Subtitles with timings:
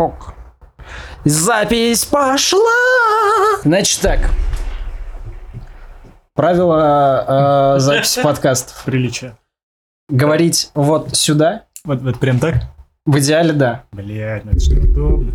[0.00, 0.32] Ок.
[1.26, 2.58] Запись пошла!
[3.62, 4.30] Значит так.
[6.34, 8.82] Правило э, записи подкастов.
[8.86, 9.36] Приличие.
[10.08, 11.64] Говорить вот сюда.
[11.84, 12.62] Вот, вот прям так?
[13.04, 13.84] В идеале, да.
[13.92, 15.32] Блять, ну это что удобно.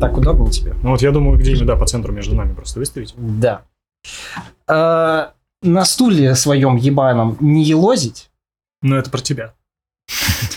[0.00, 0.72] Так удобно тебе?
[0.82, 3.14] Ну вот я думаю, где-нибудь, да, по центру между нами просто выставить.
[3.18, 3.60] Да.
[4.68, 8.30] Э, на стуле своем ебаном не елозить.
[8.80, 9.52] Ну это про тебя.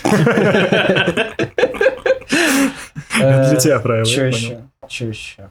[3.20, 4.04] Э, Для тебя правило.
[4.04, 4.60] Что еще?
[4.88, 5.50] Что еще?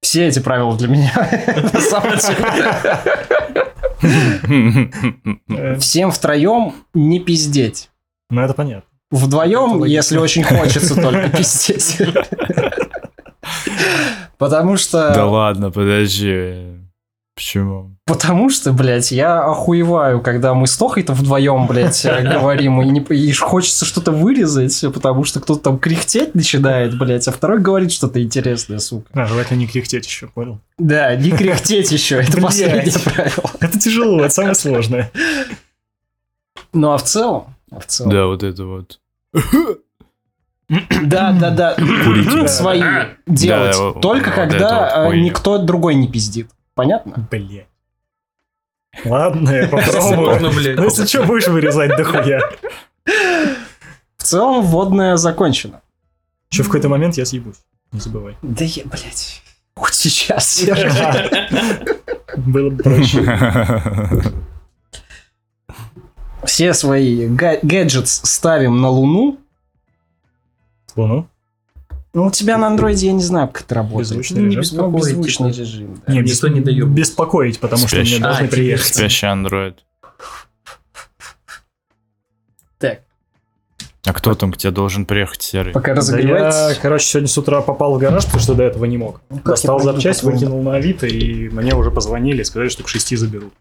[0.00, 1.12] Все эти правила для меня.
[1.72, 2.38] На самом деле.
[5.80, 7.90] Всем втроем не пиздеть.
[8.30, 8.88] Ну это понятно.
[9.10, 11.98] Вдвоем, если очень хочется только пиздеть.
[14.36, 15.24] Потому Да что...
[15.26, 16.76] ладно, подожди.
[17.38, 17.94] Почему?
[18.04, 23.32] Потому что, блядь, я охуеваю, когда мы с Тохой-то вдвоем, блядь, говорим, и, не, и
[23.32, 28.80] хочется что-то вырезать, потому что кто-то там кряхтеть начинает, блядь, а второй говорит что-то интересное,
[28.80, 29.06] сука.
[29.12, 30.58] А, желательно не кряхтеть еще, понял?
[30.78, 33.50] Да, не кряхтеть еще, это последнее правило.
[33.60, 35.12] Это тяжело, это самое сложное.
[36.72, 37.54] Ну, а в целом...
[37.70, 38.98] а в целом- Да, вот это вот.
[41.04, 41.74] Да, да, да.
[41.76, 42.50] Курить.
[42.50, 42.82] Свои
[43.28, 43.76] делать.
[44.02, 46.50] Только когда э, никто другой не пиздит.
[46.78, 47.26] Понятно?
[47.28, 47.66] Блять.
[49.04, 50.38] Ладно, я попробую.
[50.76, 52.38] Ну если что, будешь вырезать дохуя.
[53.04, 55.80] В целом, вводная закончена.
[56.52, 57.56] Еще в какой-то момент я съебусь.
[57.90, 58.36] Не забывай.
[58.42, 59.42] Да я, блядь.
[59.74, 60.62] Хоть сейчас.
[62.36, 63.24] Было бы проще.
[66.44, 69.40] Все свои га- гаджетс ставим на Луну.
[70.94, 71.28] Луну?
[72.14, 74.08] Ну, у тебя на андроиде, я не знаю, как это работает.
[74.08, 74.62] Беззвучный Ну, не режим?
[74.62, 75.62] беспокоить, Беспокоить, беззвучный типа.
[75.62, 76.02] режим.
[76.06, 76.12] да.
[76.12, 76.88] Не, Никто не дает.
[76.88, 78.14] Беспокоить, потому что Спящий.
[78.16, 78.86] мне должны А, приехать.
[78.94, 79.84] Спящий андроид.
[82.78, 83.00] Так,
[84.06, 85.72] А кто там к тебе должен приехать, Серый?
[85.74, 86.78] пока Да я, разогревается.
[86.80, 89.20] короче, сегодня с утра попал в гараж, потому что до этого не мог.
[89.28, 90.34] Ну, Достал запчасть, потом?
[90.38, 93.52] выкинул на Авито, и мне уже позвонили, сказали, что к шести заберут.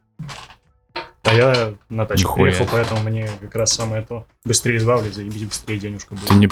[1.23, 2.51] А я на тачке Нихуя.
[2.53, 4.25] приехал, поэтому мне как раз самое то.
[4.45, 6.29] Быстрее избавлять, заебись, быстрее денежка будет.
[6.29, 6.47] Ты не...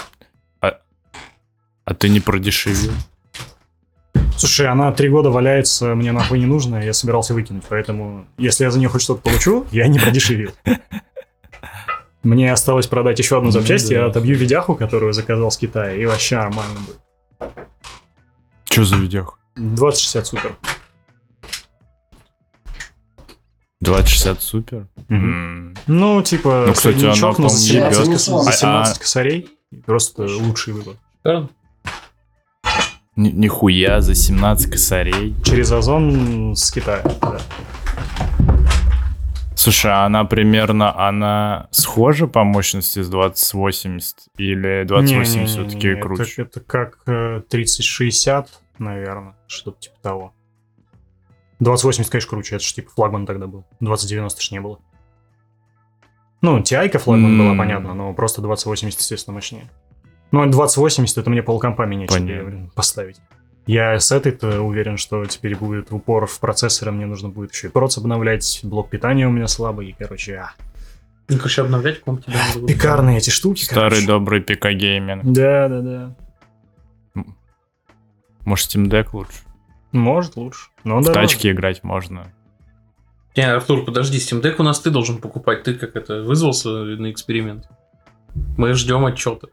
[1.86, 2.92] А, а ты не продешевил?
[4.36, 8.70] Слушай, она три года валяется, мне нахуй не нужно, я собирался выкинуть, поэтому если я
[8.70, 10.50] за нее хоть что-то получу, я не продешевил.
[12.22, 16.04] Мне осталось продать еще одну Ну запчасть, я отобью видяху, которую заказал с Китая, и
[16.06, 17.52] вообще нормально будет.
[18.64, 19.30] Че за видео?
[19.54, 20.56] 2060 супер.
[23.80, 24.88] 2060 супер?
[25.08, 25.76] М.
[25.86, 28.20] Ну, типа, Ну, кстати, она, но за по-моему, 17, ебёт.
[28.20, 29.48] за А- 17 косарей.
[29.84, 30.94] Просто лучший выбор.
[31.22, 31.48] Да.
[33.16, 35.34] Ни- Нихуя, за 17 косарей.
[35.44, 37.02] Через Озон с Китая.
[37.22, 37.38] да.
[39.54, 44.16] Слушай, а она примерно, она схожа по мощности с 2080?
[44.36, 46.42] Или 2080 Не-не-не-не, все-таки это- круче?
[46.42, 50.32] Это, как э, 3060, наверное, что-то типа того.
[51.58, 53.64] 2080, конечно, круче, это же типа флагман тогда был.
[53.80, 54.78] 2090 ж не было.
[56.42, 57.58] Ну, Ti -ка флагман была, М.
[57.58, 59.70] понятно, но просто 2080, естественно, мощнее.
[60.32, 63.16] Ну, а 2080 это мне полкомпа блин, поставить.
[63.66, 67.70] Я с этой-то уверен, что теперь будет упор в процессоры, мне нужно будет еще и
[67.70, 70.50] проц обновлять, блок питания у меня слабый, и, короче, а.
[71.28, 72.74] Ну, короче, обновлять комп тебе надо будет.
[72.76, 74.06] Пекарные эти штуки, Старый короче.
[74.06, 75.22] добрый ПК-гейминг.
[75.24, 76.14] Да, да, да.
[78.44, 79.32] Может, Steam Deck лучше?
[79.90, 80.68] Может, лучше.
[80.84, 81.20] Но В дороже.
[81.20, 82.32] тачке играть можно.
[83.34, 85.64] Не, Артур, подожди, Steam Deck у нас ты должен покупать.
[85.64, 87.68] Ты как это, вызвался на эксперимент?
[88.56, 89.48] Мы ждем отчета.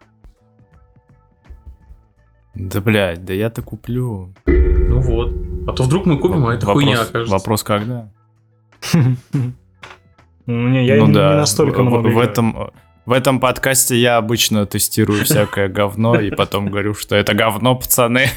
[2.56, 4.34] Да, блядь, да я-то куплю.
[4.46, 5.34] Ну вот.
[5.68, 7.34] А то вдруг мы купим, а это вопрос, хуйня окажется.
[7.34, 8.10] Вопрос когда?
[10.46, 12.72] Ну, Не, я ну не, да, не настолько в, много в этом
[13.06, 18.28] в этом подкасте я обычно тестирую всякое говно и потом говорю, что это говно, пацаны.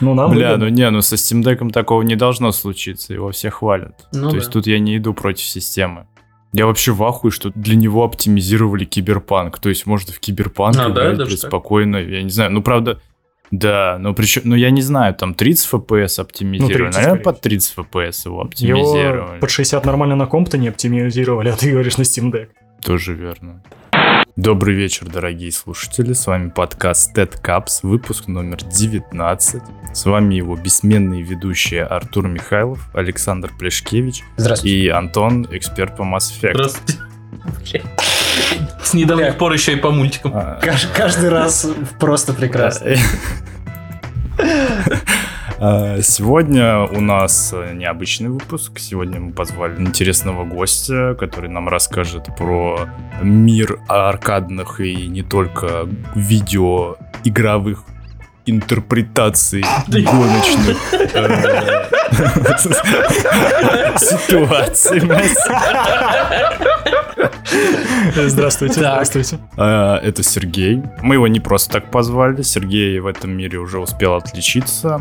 [0.00, 0.66] Ну, нам Бля, выгодно.
[0.66, 4.06] ну не, ну со Steam Deck такого не должно случиться, его все хвалят.
[4.12, 4.36] Ну То да.
[4.36, 6.06] есть тут я не иду против системы.
[6.52, 9.58] Я вообще в ахуе, что для него оптимизировали киберпанк.
[9.58, 11.38] То есть можно в киберпанк А, да, играть так?
[11.38, 11.96] спокойно.
[11.96, 13.00] Я не знаю, ну правда,
[13.50, 16.72] да, но причем, ну я не знаю, там 30 FPS оптимизировали.
[16.72, 19.40] Ну, 30, Наверное, скорее под 30 FPS его Его оптимизировали.
[19.40, 22.48] под 60 нормально на комп-то не оптимизировали, а ты говоришь на Steam Deck.
[22.82, 23.62] Тоже верно.
[24.36, 26.12] Добрый вечер, дорогие слушатели.
[26.12, 29.62] С вами подкаст TED Caps, выпуск номер 19.
[29.92, 34.22] С вами его бессменные ведущие Артур Михайлов, Александр Плешкевич
[34.62, 36.52] и Антон, эксперт по Mass Effect.
[36.54, 37.82] Здравствуйте.
[38.82, 40.32] С недавних пор еще и по мультикам.
[40.62, 41.66] Каж- Каждый раз
[41.98, 42.94] просто прекрасно.
[45.62, 48.78] А, Сегодня у нас э, необычный выпуск.
[48.78, 52.88] Сегодня мы позвали интересного гостя, который нам расскажет про
[53.22, 57.84] мир аркадных и не только видеоигровых
[58.46, 61.88] интерпретаций гоночных э,
[63.98, 65.02] ситуаций.
[68.14, 69.38] Здравствуйте, здравствуйте.
[69.56, 70.82] А, Это Сергей.
[71.02, 72.42] Мы его не просто так позвали.
[72.42, 75.00] Сергей в этом мире уже успел отличиться.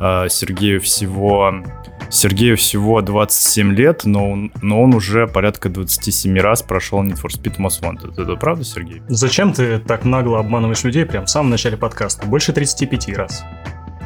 [0.00, 1.62] А, Сергею всего...
[2.10, 7.28] Сергею всего 27 лет, но он, но он уже порядка 27 раз прошел Need for
[7.28, 8.20] Speed Most Wanted.
[8.20, 9.02] Это правда, Сергей?
[9.08, 12.26] Зачем ты так нагло обманываешь людей прям в самом начале подкаста?
[12.26, 13.44] Больше 35 раз.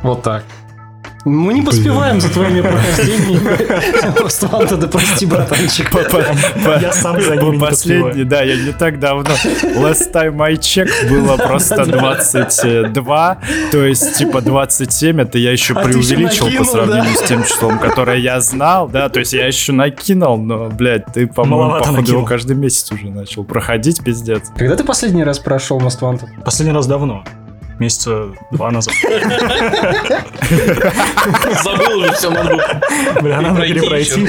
[0.02, 0.44] Вот так.
[1.24, 4.28] Мы не поспеваем за твоими прохождениями.
[4.28, 5.90] Стванта, да прости, братанчик.
[6.80, 9.30] Я сам за ними Последний, да, я не так давно.
[9.76, 13.38] Last time I checked было просто 22,
[13.70, 17.24] то есть типа 27, это я еще А преувеличил по сравнению да?
[17.24, 21.26] с тем числом, которое я знал, да, то есть я еще накинул, но, блядь, ты,
[21.26, 24.50] по-моему, походу его каждый месяц уже начал проходить, пиздец.
[24.56, 26.42] Когда ты последний раз прошел Wanted?
[26.44, 27.24] Последний раз давно.
[27.82, 28.94] Месяца два назад.
[31.64, 32.60] Забыл уже все, было
[33.20, 34.28] Бля, надо Пройти перепройти.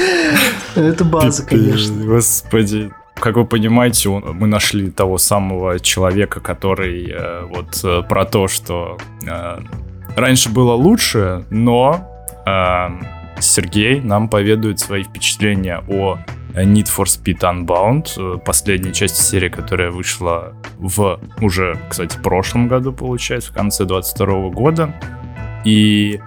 [0.74, 2.04] Это база, конечно.
[2.04, 2.90] Господи.
[3.14, 8.48] Как вы понимаете, он- мы нашли того самого человека, который э, вот э, про то,
[8.48, 9.58] что э,
[10.16, 12.10] раньше было лучше, но
[12.44, 12.88] э,
[13.40, 16.18] Сергей нам поведает свои впечатления о
[16.54, 22.92] Need for Speed Unbound, э, последней части серии, которая вышла в уже, кстати, прошлом году,
[22.92, 24.94] получается, в конце 22 года.
[25.64, 26.20] И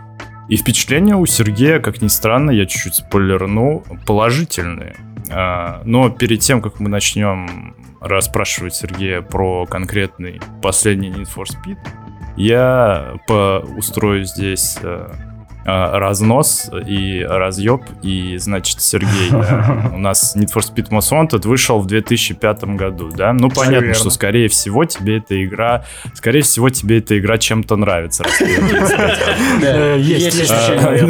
[0.50, 4.96] и впечатления у Сергея, как ни странно, я чуть-чуть спойлерну, положительные.
[5.30, 11.78] А, Но перед тем, как мы начнем расспрашивать Сергея про конкретный последний Need for Speed,
[12.38, 15.10] я по- устрою здесь э,
[15.68, 17.82] разнос и разъеб.
[18.02, 23.10] И, значит, Сергей, э, у нас Need for Speed Most Wanted вышел в 2005 году,
[23.10, 23.34] да?
[23.34, 23.94] Ну, понятно, верно.
[23.94, 25.84] что, скорее всего, тебе эта игра...
[26.14, 29.22] Скорее всего, тебе эта игра чем-то нравится, раз ты её 35 раз
[29.62, 31.08] Э, Есть, а.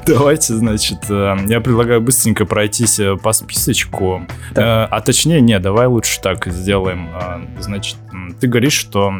[0.06, 4.22] Давайте, значит, э, я предлагаю быстренько пройтись э, по списочку.
[4.54, 7.08] А точнее, не, давай лучше так сделаем.
[7.14, 7.96] А, Значит,
[8.40, 9.12] ты говоришь, что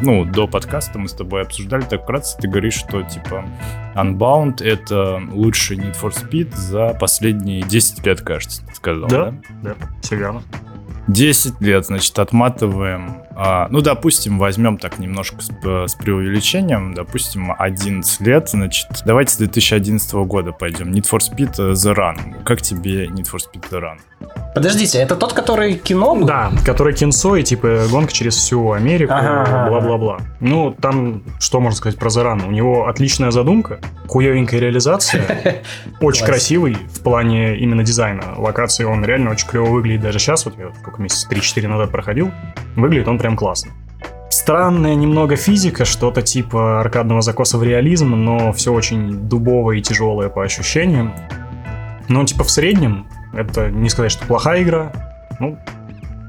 [0.00, 3.44] ну, до подкаста мы с тобой обсуждали так вкратце, ты говоришь, что, типа,
[3.94, 9.30] Unbound— это лучший Need for Speed за последние 10 лет, кажется, ты сказал, Да.
[9.30, 9.34] да?
[9.62, 10.42] Да, все верно.
[11.08, 13.16] 10 лет, значит, отматываем.
[13.34, 16.94] А, ну, допустим, возьмем так немножко с, э, с преувеличением.
[16.94, 18.88] Допустим, 11 лет, значит.
[19.04, 20.92] Давайте с 2011 года пойдем.
[20.92, 22.42] Need for Speed э, The Run.
[22.44, 23.98] Как тебе Need for Speed The Run?
[24.54, 26.26] Подождите, это тот, который кино был?
[26.26, 30.18] Да, который кинцо и типа гонка через всю Америку, Ага, бла-бла-бла.
[30.40, 32.42] Ну, там, что можно сказать про Заран?
[32.42, 35.62] У него отличная задумка, хуевенькая реализация,
[36.00, 38.34] очень красивый в плане именно дизайна.
[38.36, 42.30] Локации он реально очень клево выглядит даже сейчас, вот я сколько месяцев, 3-4 назад проходил,
[42.76, 43.72] выглядит он прям классно.
[44.30, 50.28] Странная немного физика, что-то типа аркадного закоса в реализм, но все очень дубовое и тяжелое
[50.28, 51.14] по ощущениям.
[52.08, 54.92] Но типа в среднем, это не сказать, что плохая игра,
[55.38, 55.58] ну,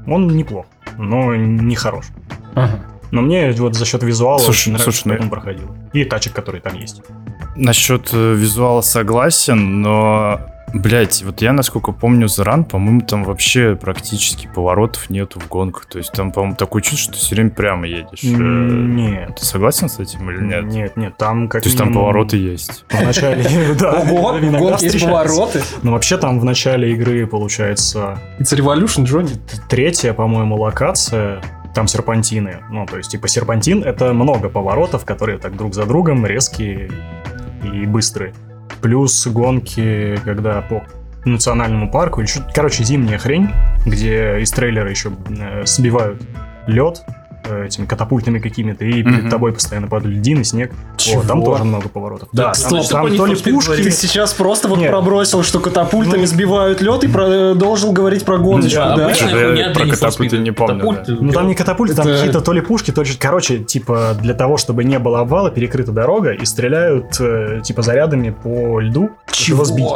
[0.06, 0.66] он неплох,
[0.98, 2.06] но не хорош.
[2.54, 2.78] Ага.
[3.10, 5.70] Но мне вот за счет визуала Слушай, очень нравится, слушай, ну- как он проходил.
[5.92, 7.02] И тачек, которые там есть.
[7.56, 10.40] Насчет э, визуала согласен, но,
[10.74, 15.86] блять, вот я, насколько помню, Run, по-моему, там вообще практически поворотов нету в гонках.
[15.86, 18.22] То есть там, по-моему, такое чувство, что ты все время прямо едешь.
[18.22, 19.36] Э, Нет.
[19.36, 20.64] Ты согласен с этим или нет?
[20.64, 22.84] Нет, нет, там как То есть там повороты есть.
[22.90, 23.44] В начале,
[23.78, 25.62] да, Ого, в гонке есть повороты.
[25.82, 29.32] Но вообще там в начале игры, получается, It's Revolution, Джонни.
[29.68, 31.40] третья, по-моему, локация,
[31.74, 32.58] там серпантины.
[32.70, 36.90] Ну, то есть, типа, серпантин— это много поворотов, которые так друг за другом резкие
[37.62, 38.34] и быстрые.
[38.80, 40.84] Плюс гонки, когда по
[41.24, 42.52] национальному парку или что-то...
[42.54, 43.50] Короче, зимняя хрень,
[43.86, 46.22] где из трейлера еще э, сбивают
[46.66, 47.02] лед
[47.44, 50.72] этими катапультами какими-то, и перед тобой постоянно падают льдины, снег.
[51.14, 52.28] Вот, там тоже много поворотов.
[52.32, 53.82] Да, там, Стоп, там стоп, то ли пушки...
[53.82, 54.90] Ты сейчас просто вот Нет.
[54.90, 56.26] пробросил, что катапультами Ну.
[56.26, 59.04] сбивают лед и продолжил говорить про гоночку, Да, да?
[59.06, 62.40] обычная Что-то я про катапульты не помню, Катапульты, Ну там не катапульты, там Это- какие-то
[62.40, 63.10] то ли пушки, то ли...
[63.18, 68.30] Короче, типа, для того, чтобы не было обвала, перекрыта дорога, и стреляют, э, типа, зарядами
[68.30, 69.86] по льду, чтобы его сбить.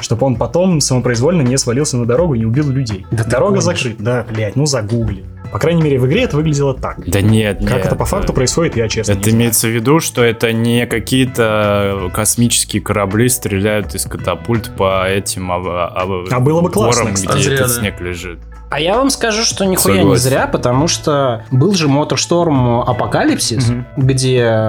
[0.00, 3.04] Чтобы он потом самопроизвольно не свалился на дорогу и не убил людей.
[3.10, 4.00] Да Дорога закрыта.
[4.00, 5.24] Да, блядь, ну загугли.
[5.52, 7.08] По крайней мере, в игре это выглядело так.
[7.08, 7.70] Да нет, нет.
[7.70, 9.36] Как это по факту происходит, я честно не Это знаю.
[9.42, 15.56] имеется в виду, что это не какие-то космические корабли стреляют из катапульт по этим а,
[15.56, 17.38] а- А было бы классно, горам, кстати.
[17.38, 17.80] где этот Разряды.
[17.80, 18.38] снег лежит.
[18.70, 20.22] А я вам скажу, что нихуя не Согласен.
[20.28, 23.86] зря, потому что был же Motorstorm Апокалипсис, Мгм.
[23.96, 24.64] где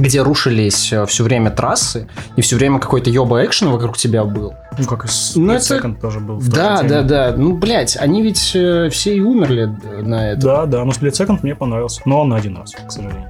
[0.00, 4.54] где рушились все время трассы, и все время какой-то ёба экшен вокруг тебя был.
[4.78, 6.40] Ну, как и с Ну, это- Second тоже был.
[6.40, 7.34] Да, да, да.
[7.36, 10.40] Ну, блядь, они ведь э, все и умерли э, на это.
[10.40, 12.00] Да, да, но Split Second мне понравился.
[12.04, 13.28] Но он на один раз, к сожалению.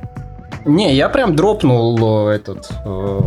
[0.65, 3.21] Не, я прям дропнул э, этот э,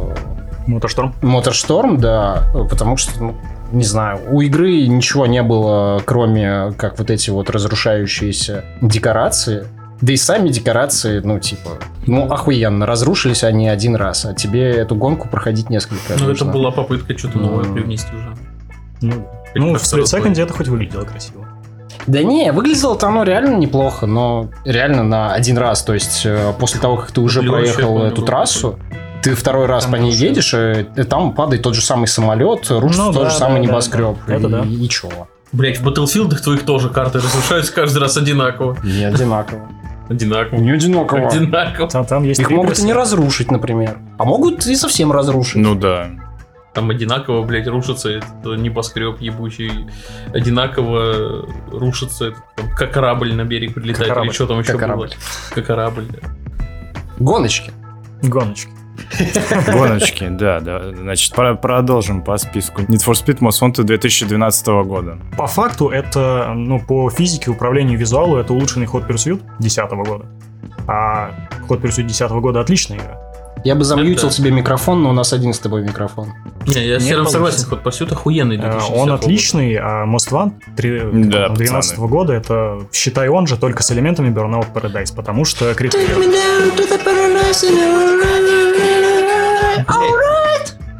[0.67, 1.13] Мотошторм.
[1.21, 3.35] Моторшторм, да, потому что, ну,
[3.71, 9.65] не знаю, у игры ничего не было, кроме как вот эти вот разрушающиеся декорации.
[10.03, 14.95] Да и сами декорации, ну, типа, ну, охуенно, разрушились они один раз, а тебе эту
[14.95, 16.51] гонку проходить несколько раз Ну, это нужно.
[16.51, 18.35] была попытка что-то новое привнести уже.
[18.99, 20.21] Ну, ну в как-то Split разлой.
[20.21, 21.47] Second это хоть выглядело красиво.
[22.05, 26.81] Да не, выглядело-то оно реально неплохо, но реально на один раз, то есть э, после
[26.81, 28.77] того, как ты уже вообще, проехал эту трассу,
[29.21, 33.05] ты второй раз Там по ней едешь, и там падает тот же самый самолет, рушится
[33.05, 34.17] Ну тот да, же самый да, да, небоскреб.
[34.27, 34.35] да.
[34.35, 34.63] Это и, да.
[34.63, 35.29] и чего?
[35.53, 38.75] Блять, в Battlefield твоих тоже карты разрушаются каждый раз одинаково.
[38.83, 39.61] Не одинаково.
[40.09, 40.59] Одинаково.
[40.59, 41.27] Не одинаково.
[41.27, 41.89] Одинаково.
[41.89, 43.97] Там, там есть Их могут и не разрушить, например.
[44.17, 45.55] А могут и совсем разрушить.
[45.55, 46.09] Ну да.
[46.73, 49.87] Там одинаково, блядь, рушится этот небоскреб ебучий.
[50.33, 53.97] Одинаково рушится этот, там, как корабль на берег прилетает.
[53.99, 54.27] Как корабль.
[54.27, 54.87] Или что там еще Как было.
[54.87, 55.09] корабль.
[55.53, 56.29] Как корабль, да.
[57.19, 57.71] Гоночки.
[58.23, 58.71] Гоночки.
[59.67, 60.91] Гоночки, да, да.
[60.93, 62.81] Значит, про- продолжим по списку.
[62.81, 65.17] Need for Speed Most Wanted 2012 года.
[65.37, 70.25] По факту это, ну, по физике, управлению визуалу, это улучшенный Hot Pursuit 2010 года.
[70.87, 71.31] А
[71.69, 73.19] Hot Pursuit 2010 года отличная игра.
[73.63, 76.33] Я бы замьютил Это- себе микрофон, но у нас один с тобой микрофон.
[76.67, 77.31] Не, я с Серым получится.
[77.33, 78.57] согласен, ход пасют охуенный.
[78.57, 80.51] Э, 2010 Он отличный, а Most One
[81.29, 86.07] Да, 2012 года это, считай, он же только с элементами Burnout Paradise, потому что критерий...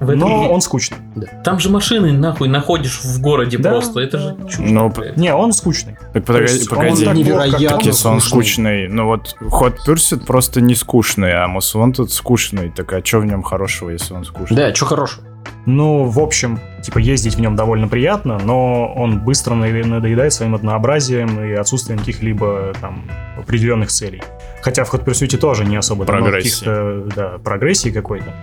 [0.04, 0.98] В этом- Но он скучный.
[1.44, 3.72] Там же машины нахуй находишь в городе Да.
[3.72, 4.00] просто.
[4.00, 4.60] Это же чушь.
[4.60, 5.18] Ну, блядь.
[5.18, 5.98] Не, он скучный.
[6.14, 7.06] Так погоди, он погоди.
[7.06, 8.88] так невероятно как если он скучный.
[8.88, 12.70] Ну вот Hot Pursuit просто не скучный, а Most Wanted скучный.
[12.70, 14.58] Так а что в нем хорошего, если он скучный?
[14.58, 15.26] Да, что хорошего.
[15.66, 20.56] Ну, в общем, типа ездить в нем довольно приятно, но он быстро на- надоедает своим
[20.56, 23.06] однообразием и отсутствием каких-либо там
[23.38, 24.22] определенных целей.
[24.62, 26.66] Хотя в Hot Pursuit тоже не особо там Прогрессии.
[26.66, 28.34] каких-то да, прогрессий какой-то.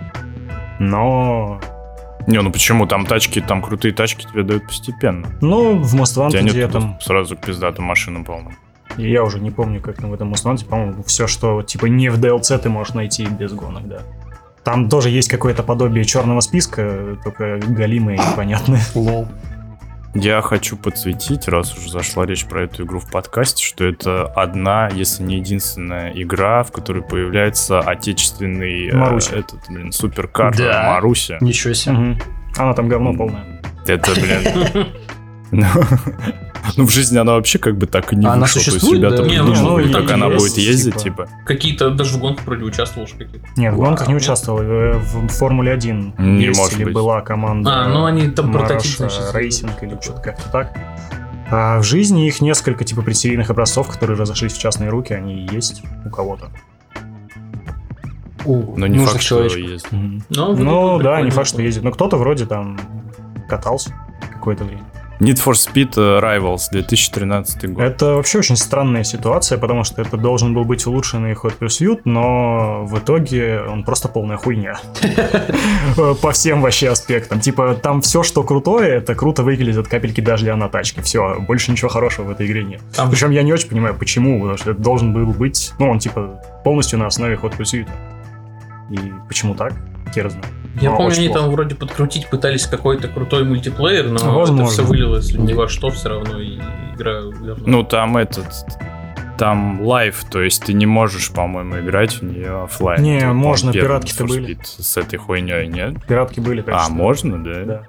[0.81, 1.61] Но,
[2.25, 2.87] Не, ну почему?
[2.87, 5.27] Там тачки, там крутые тачки тебе дают постепенно.
[5.39, 8.53] ну, в Most Wanted Тянет я там, сразу к пиздатым машинам, по-моему.
[8.97, 12.09] я уже не помню, как там в этом Most Wanted, по-моему, все, что типа не
[12.09, 13.99] в DLC ты можешь найти без гонок, да.
[14.63, 18.81] Там тоже есть какое-то подобие черного списка, только галимое и непонятное.
[18.95, 19.27] Лол.
[20.13, 24.89] Я хочу подсветить, раз уже зашла речь про эту игру в подкасте, что это одна,
[24.89, 29.35] если не единственная игра, в которой появляется отечественный э, Маруся.
[29.37, 30.83] этот, блин, суперкар Да.
[30.87, 31.37] Маруся.
[31.39, 31.93] Ничего себе.
[31.93, 32.19] Мгм.
[32.57, 33.61] Она там говно полное.
[33.87, 34.87] Это, блин.
[36.63, 38.53] Ну, ну, в жизни она вообще как бы так и не она вышла.
[38.53, 39.29] То есть существует, ребята да?
[39.29, 41.25] Не, ну, придумывали, ну, как там она есть, будет ездить, типа.
[41.25, 41.29] типа.
[41.45, 43.47] Какие-то даже в гонках вроде участвовал же какие-то.
[43.57, 44.61] Нет, в гонках не участвовал.
[44.61, 46.93] э, В Формуле 1 Не есть может или быть.
[46.93, 50.77] была команда А, ну они там прототип, значит, Рейсинг или что-то как-то так.
[51.49, 55.83] А в жизни их несколько типа предсерийных образцов, которые разошлись в частные руки, они есть
[56.05, 56.49] у кого-то.
[58.45, 59.69] У Но не факт, что человечков.
[59.69, 59.87] есть.
[59.91, 61.83] Ну, Ну, да, не факт, что ездит.
[61.83, 62.79] Но кто-то вроде там
[63.49, 63.93] катался
[64.33, 64.83] какое-то время.
[65.21, 67.83] Need for Speed э, Rivals 2013 год.
[67.83, 72.85] Это вообще очень странная ситуация, потому что это должен был быть улучшенный Hot Pursuit, но
[72.85, 74.79] в итоге он просто полная хуйня.
[76.23, 77.39] По всем вообще аспектам.
[77.39, 81.03] Типа, там все, что крутое, это круто выглядит от капельки дождя на тачке.
[81.03, 82.81] Все, больше ничего хорошего в этой игре нет.
[83.11, 86.41] Причем я не очень понимаю, почему, потому что это должен был быть, ну, он типа
[86.63, 87.87] полностью на основе Hot Pursuit.
[88.89, 88.97] И
[89.27, 89.73] почему так?
[90.15, 90.60] Хер знает.
[90.79, 91.41] Я Но помню, они плохо.
[91.41, 94.61] там вроде подкрутить пытались какой-то крутой мультиплеер, но Возможно.
[94.63, 96.59] это все вылилось ни во что все равно, и
[96.95, 97.21] игра.
[97.65, 98.47] Ну, там этот...
[99.37, 103.01] Там live, то есть ты не можешь, по-моему, играть в нее оффлайн.
[103.01, 104.55] Не, Ты, можно, пиратки-то были.
[104.63, 105.95] С этой хуйней, нет?
[106.05, 107.63] Пиратки были, А, что- можно, да?
[107.65, 107.83] Да.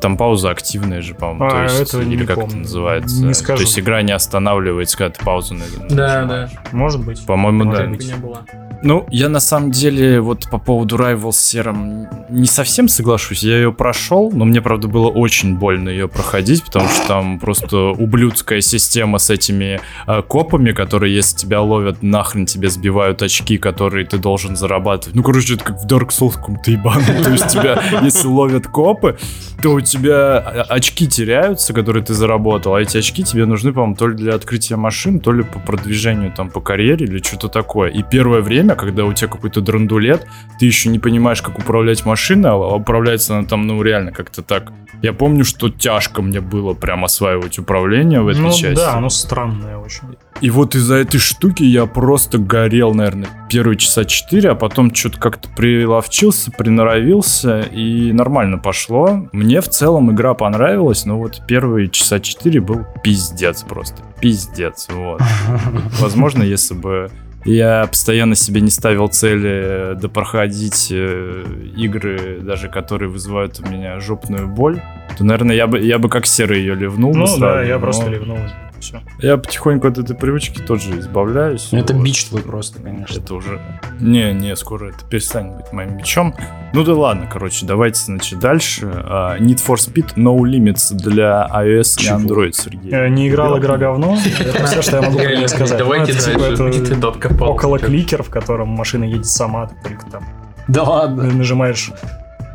[0.00, 1.44] Там пауза активная же, по-моему.
[1.44, 2.48] А, то есть, этого или не как помню.
[2.50, 3.22] это называется?
[3.22, 3.58] Не скажу.
[3.58, 6.50] То есть игра не останавливается, когда ты паузу на- Да, нажимаешь.
[6.72, 7.26] Может быть.
[7.26, 7.84] По-моему, да.
[7.84, 8.04] быть.
[8.10, 8.42] Хуйня была.
[8.82, 13.42] Ну, я на самом деле вот по поводу Rivals с Серым не совсем соглашусь.
[13.42, 17.76] Я ее прошел, но мне, правда, было очень больно ее проходить, потому что там просто
[17.76, 24.06] ублюдская система с этими э, копами, которые, если тебя ловят, нахрен тебе сбивают очки, которые
[24.06, 25.16] ты должен зарабатывать.
[25.16, 27.22] Ну, короче, это как в Dark Souls каком-то ебаном.
[27.22, 29.16] То есть тебя, если ловят копы,
[29.62, 33.96] то у тебя а, очки теряются, которые ты заработал, а эти очки тебе нужны, по-моему,
[33.96, 37.90] то ли для открытия машин, то ли по продвижению там по карьере или что-то такое.
[37.90, 40.26] И первое время, когда у тебя какой-то драндулет,
[40.58, 44.72] ты еще не понимаешь, как управлять машиной, а управляется она там, ну, реально как-то так
[45.02, 48.74] Я помню, что тяжко мне было прям осваивать управление в этой ну части.
[48.74, 50.16] да, оно странное очень.
[50.40, 55.18] И вот из-за этой штуки я просто горел, наверное, первые часа 4, а потом что-то
[55.18, 59.28] как-то приловчился, приноровился, и нормально пошло.
[59.32, 64.02] Мне в целом игра понравилась, но вот первые часа 4 был пиздец просто.
[64.20, 65.20] Пиздец, вот.
[66.00, 67.10] Возможно, если бы
[67.54, 71.44] я постоянно себе не ставил цели допроходить э,
[71.76, 74.82] игры, даже которые вызывают у меня жопную боль,
[75.16, 77.12] то, наверное, я бы, я бы как серый ее ливнул.
[77.12, 78.38] бы Ну сразу, да, я но просто ливнул.
[78.80, 79.02] Все.
[79.20, 81.68] Я потихоньку от этой привычки тоже избавляюсь.
[81.72, 82.02] Ну, Это Вот.
[82.04, 83.18] бич твой просто, конечно.
[83.18, 83.60] Это уже...
[84.00, 86.34] Не, не, скоро это перестанет быть моим мечом.
[86.72, 88.88] Ну да ладно, короче, давайте, значит, дальше.
[89.04, 92.18] А, Need for Speed No Limits для iOS Чего?
[92.18, 92.92] и Android, Сергей.
[92.92, 94.16] Э, Не играл игра говно.
[94.38, 95.78] Это все, что я могу про Реально, сказать.
[95.78, 96.94] Давайте Ну, это, типа, дальше.
[96.94, 100.24] это около кликер, в котором машина едет сама, ты только там
[100.68, 101.24] Да ладно.
[101.24, 101.90] нажимаешь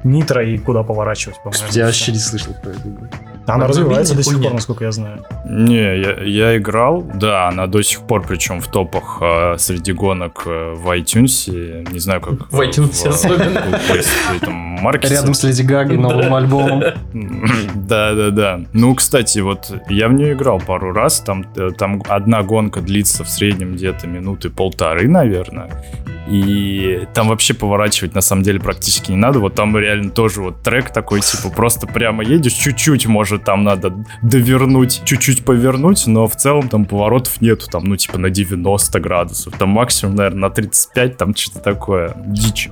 [0.05, 1.65] нитро и куда поворачивать, по-моему.
[1.71, 3.07] Я вообще не слышал про игру.
[3.45, 5.25] Она развивается до сих пор, насколько я знаю.
[5.45, 10.43] Не, я, я играл, да, она до сих пор, причем в топах а, среди гонок
[10.45, 12.51] а, в iTunes, не знаю как...
[12.51, 13.61] В iTunes особенно.
[13.61, 15.15] Google Play Store, там, маркете.
[15.15, 16.83] Рядом с Леди Гагой новым альбомом.
[17.75, 18.61] Да, да, да.
[18.73, 21.19] Ну, кстати, вот я в нее играл пару раз.
[21.19, 25.69] Там, э, там одна гонка длится в среднем где-то минуты полторы, наверное.
[26.27, 29.39] И там вообще поворачивать на самом деле практически не надо.
[29.39, 33.93] Вот там реально тоже вот трек такой, типа, просто прямо едешь, чуть-чуть, может, там надо
[34.21, 39.53] довернуть, чуть-чуть повернуть, но в целом там поворотов нету, там, ну, типа, на 90 градусов.
[39.57, 42.13] Там максимум, наверное, на 35, там что-то такое.
[42.27, 42.69] Дичь.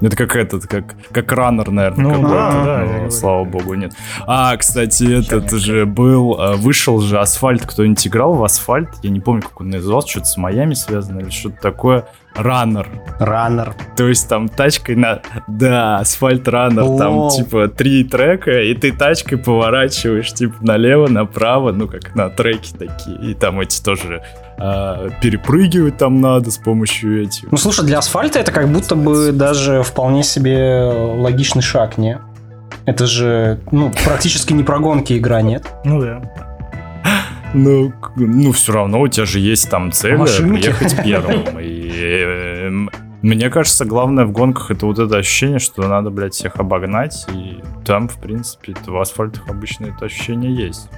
[0.00, 2.28] Это как этот, как, как раннер, наверное, Ну, какой-то.
[2.34, 3.10] да, да, но, говорю.
[3.12, 3.92] слава богу, нет.
[4.26, 8.88] А, кстати, этот же был, э, вышел же асфальт, кто-нибудь играл в асфальт?
[9.04, 12.06] Я не помню, как он назывался, что-то с Майами связано или что-то такое.
[12.34, 12.88] Раннер.
[13.18, 13.74] Раннер.
[13.96, 15.20] То есть там тачкой на...
[15.46, 17.30] Да, асфальт раннер, там Лол.
[17.30, 23.30] типа три трека, и ты тачкой поворачиваешь типа налево, направо, ну как на треки такие.
[23.30, 24.22] И там эти тоже
[24.58, 27.50] а, перепрыгивать там надо с помощью этих.
[27.50, 30.82] Ну, слушай, для асфальта это как будто бы даже вполне себе
[31.16, 32.18] логичный шаг, не?
[32.84, 35.66] Это же, ну, практически не про гонки игра, нет?
[35.84, 36.22] Ну да.
[37.54, 40.62] Ну, ну, все равно у тебя же есть там цель Машинки.
[40.62, 41.44] приехать первым.
[41.92, 42.90] И э, м,
[43.22, 47.26] мне кажется, главное в гонках это вот это ощущение, что надо, блядь, всех обогнать.
[47.32, 50.88] И там, в принципе, в асфальтах обычно это ощущение есть.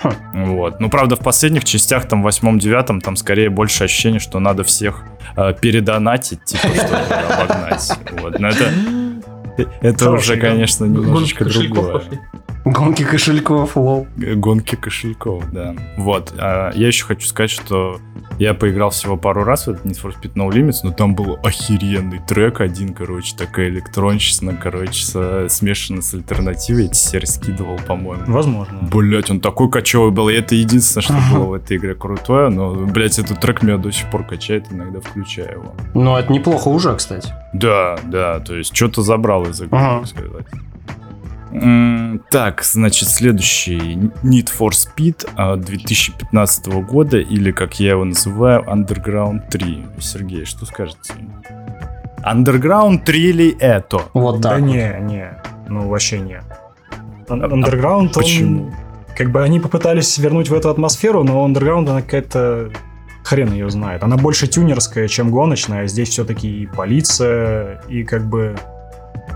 [0.00, 0.44] Хм.
[0.54, 0.80] Вот.
[0.80, 5.02] Ну, правда, в последних частях, там, в восьмом-девятом, там скорее больше ощущение, что надо всех
[5.36, 7.98] э, передонатить, типа, чтобы обогнать.
[8.12, 8.38] Вот.
[8.38, 8.70] Но это,
[9.80, 12.02] это Хороший уже, конечно, немножечко другое.
[12.64, 14.06] Гонки кошельков, лол.
[14.16, 15.74] Гонки кошельков, да.
[15.96, 16.34] Вот.
[16.38, 17.98] а, я еще хочу сказать, что
[18.38, 21.38] я поиграл всего пару раз в этот Need for Speed No Limits, но там был
[21.42, 26.86] охеренный трек один, короче, такая электронщина, короче, со- смешанная с альтернативой.
[26.88, 28.24] Я серый скидывал, по-моему.
[28.26, 28.78] Возможно.
[28.82, 32.74] Блять, он такой кочевый был, и это единственное, что было в этой игре крутое, но,
[32.74, 35.74] блять, этот трек меня до сих пор качает, иногда включаю его.
[35.94, 37.32] Ну, это неплохо уже, кстати.
[37.54, 39.98] Да, да, то есть что-то забрал из игры, Ага.
[40.00, 40.46] так сказать.
[42.30, 43.78] Так, значит, следующий
[44.22, 49.86] Need for Speed а, 2015 года, или, как я его называю, Underground 3.
[49.98, 51.14] Сергей, что скажете?
[52.24, 54.02] Underground 3 ли это?
[54.12, 54.60] Вот Да так.
[54.60, 54.66] вот.
[54.68, 55.32] не, не.
[55.68, 56.42] Ну, вообще не.
[57.28, 58.64] Ун- Underground, А почему?
[58.66, 58.74] он...
[59.16, 62.70] Как бы они попытались вернуть в эту атмосферу, но Underground, она какая-то...
[63.24, 64.02] Хрен ее знает.
[64.02, 65.86] Она больше тюнерская, чем гоночная.
[65.86, 68.54] Здесь все-таки и полиция, и как бы...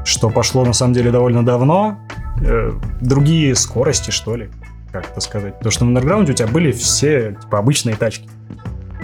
[0.04, 1.98] Что пошло на самом деле довольно давно.
[2.44, 4.50] э, другие скорости, что ли,
[4.90, 5.54] как это сказать.
[5.58, 8.28] Потому что на Underground у тебя были все типа, обычные тачки.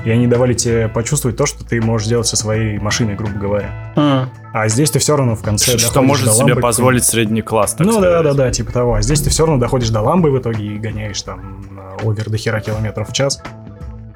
[0.04, 3.70] И они давали тебе почувствовать то, что ты можешь делать со своей машиной, грубо говоря.
[3.96, 4.30] М.
[4.52, 7.42] А здесь ты все равно в конце Что, что может до себе ламбы позволить средний
[7.42, 8.10] класс, так ну сказать.
[8.10, 8.94] да, да, да, типа того.
[8.94, 11.58] А здесь ты все равно доходишь до ламбы в итоге и гоняешь там
[12.02, 13.42] овер до хера километров в час.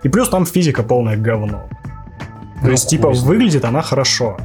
[0.03, 1.69] И плюс там физика полное говно.
[2.61, 4.37] То Ну, есть, типа, выглядит она хорошо.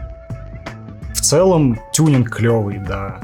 [1.17, 3.17] В целом, тюнинг клевый, да.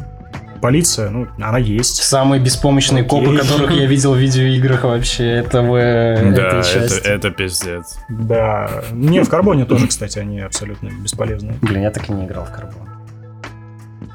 [0.61, 1.97] Полиция, ну, она есть.
[2.03, 3.09] Самые беспомощные Окей.
[3.09, 7.07] копы, которых я видел в видеоиграх вообще, это в э, Да, этой это, части.
[7.07, 7.99] это пиздец.
[8.09, 8.69] Да.
[8.91, 11.55] Не, в карбоне тоже, кстати, они абсолютно бесполезные.
[11.61, 12.89] Блин, я так и не играл в карбон.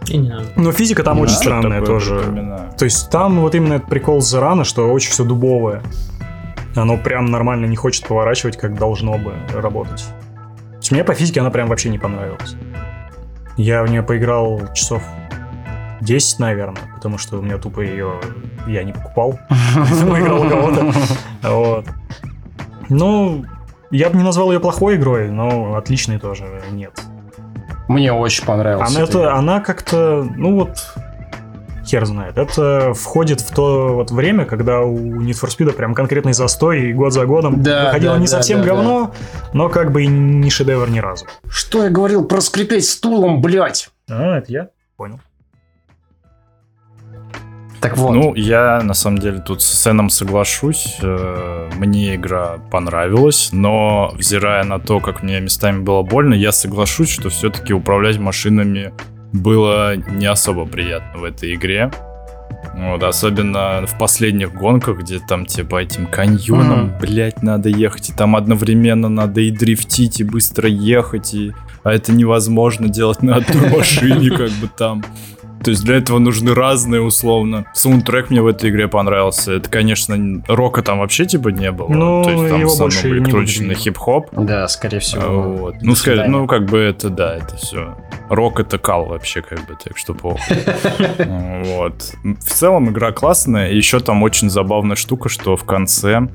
[0.09, 0.47] И не надо.
[0.57, 2.19] Но физика там Да, очень странная тоже.
[2.19, 2.73] припоминаю.
[2.77, 5.83] То есть там вот именно этот прикол Зарана, что очень все дубовое.
[6.75, 10.03] Оно прям нормально не хочет поворачивать, как должно бы работать.
[10.71, 12.57] То есть мне по физике она прям вообще не понравилась.
[13.59, 15.03] Я в нее поиграл часов
[16.01, 18.21] 10, наверное, потому что у меня тупо ее
[18.69, 19.39] я не покупал.
[19.75, 20.93] Выиграл у кого-то.
[21.43, 21.87] Вот.
[22.89, 23.45] Ну,
[23.91, 26.93] я бы не назвал ее плохой игрой, но отличной тоже нет.
[27.89, 28.95] Мне очень понравилось.
[28.95, 29.35] Она, это, игра.
[29.35, 30.95] она как-то, ну вот,
[31.89, 32.39] хер знает.
[32.39, 36.93] Это входит в то вот время, когда у Need for Speed прям конкретный застой, и
[36.93, 39.15] год за годом Да, выходило да, не да, совсем да, говно,
[39.53, 41.27] но как бы и не шедевр ни разу.
[41.49, 43.91] Что я говорил про скрипеть стулом, блядь?
[44.11, 45.21] А, это я понял.
[47.81, 48.13] Так вот.
[48.13, 50.99] Ну, я на самом деле тут с Сэном соглашусь.
[51.01, 57.09] Э, Мне игра понравилась, но взирая на то, как мне местами было больно, я соглашусь,
[57.11, 58.93] что все-таки управлять машинами
[59.33, 61.91] было не особо приятно в этой игре.
[62.75, 66.99] Вот, особенно в последних гонках, где там по этим каньонам, Мгм.
[67.01, 71.53] блять, надо ехать, и там одновременно надо и дрифтить, и быстро ехать, и...
[71.83, 75.05] а это невозможно делать на одной машине, как бы там.
[75.63, 77.65] То есть для этого нужны разные, условно.
[77.75, 79.53] Саундтрек мне в этой игре понравился.
[79.53, 81.89] Это, конечно, рока там вообще типа не было.
[81.89, 83.79] Ну, То есть там его в основном больше будет.
[83.79, 84.29] хип-хоп.
[84.33, 85.43] Да, скорее А, всего.
[85.43, 85.79] Вот.
[85.79, 86.29] до Ну, свидания.
[86.31, 87.97] ну, как бы это, да, это все.
[88.29, 90.41] Рок это кал вообще, как бы, так что плохо.
[91.27, 92.13] Вот.
[92.25, 93.71] В целом игра классная.
[93.73, 96.29] Еще там очень забавная штука, что в конце,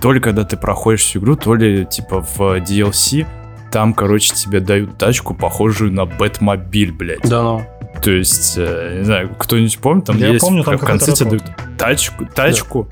[0.00, 3.26] то ли когда ты проходишь всю игру, то ли типа в DLC,
[3.70, 7.22] там, короче, тебе дают тачку, похожую на Бэтмобиль, блядь.
[7.28, 7.62] Да ну.
[8.02, 11.12] То есть, э, не знаю, кто-нибудь помнит, там Я есть помню, в, там в конце
[11.12, 11.44] тебе дают
[11.78, 12.88] тачку, тачку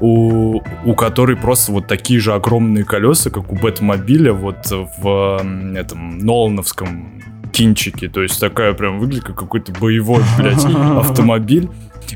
[0.00, 5.42] у, у которой просто вот такие же огромные колеса, как у Бэтмобиля вот в
[5.76, 8.08] этом Нолановском кинчике.
[8.08, 10.64] То есть такая прям выглядит как какой-то боевой, блядь,
[10.96, 11.68] автомобиль.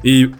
[0.03, 0.33] И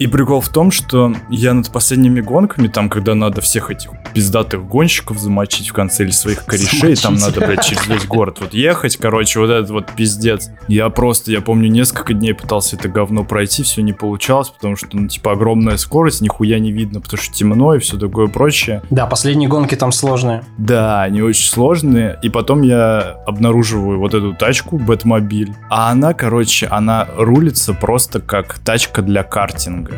[0.00, 4.66] и прикол в том, что я над последними гонками, там, когда надо всех этих пиздатых
[4.66, 7.40] гонщиков замочить в конце или своих корешей, там Замочить.
[7.40, 10.48] надо, блядь, через весь город вот ехать, короче, вот этот вот пиздец.
[10.68, 14.88] Я просто, я помню, несколько дней пытался это говно пройти, все не получалось, потому что,
[14.94, 18.80] ну, типа, огромная скорость, нихуя не видно, потому что темно и все такое прочее.
[18.88, 20.44] Да, последние гонки там сложные.
[20.56, 22.18] Да, они очень сложные.
[22.22, 25.52] И потом я обнаруживаю вот эту тачку, Бэтмобиль.
[25.68, 29.89] А она, короче, она рулится просто как тачка для картинга.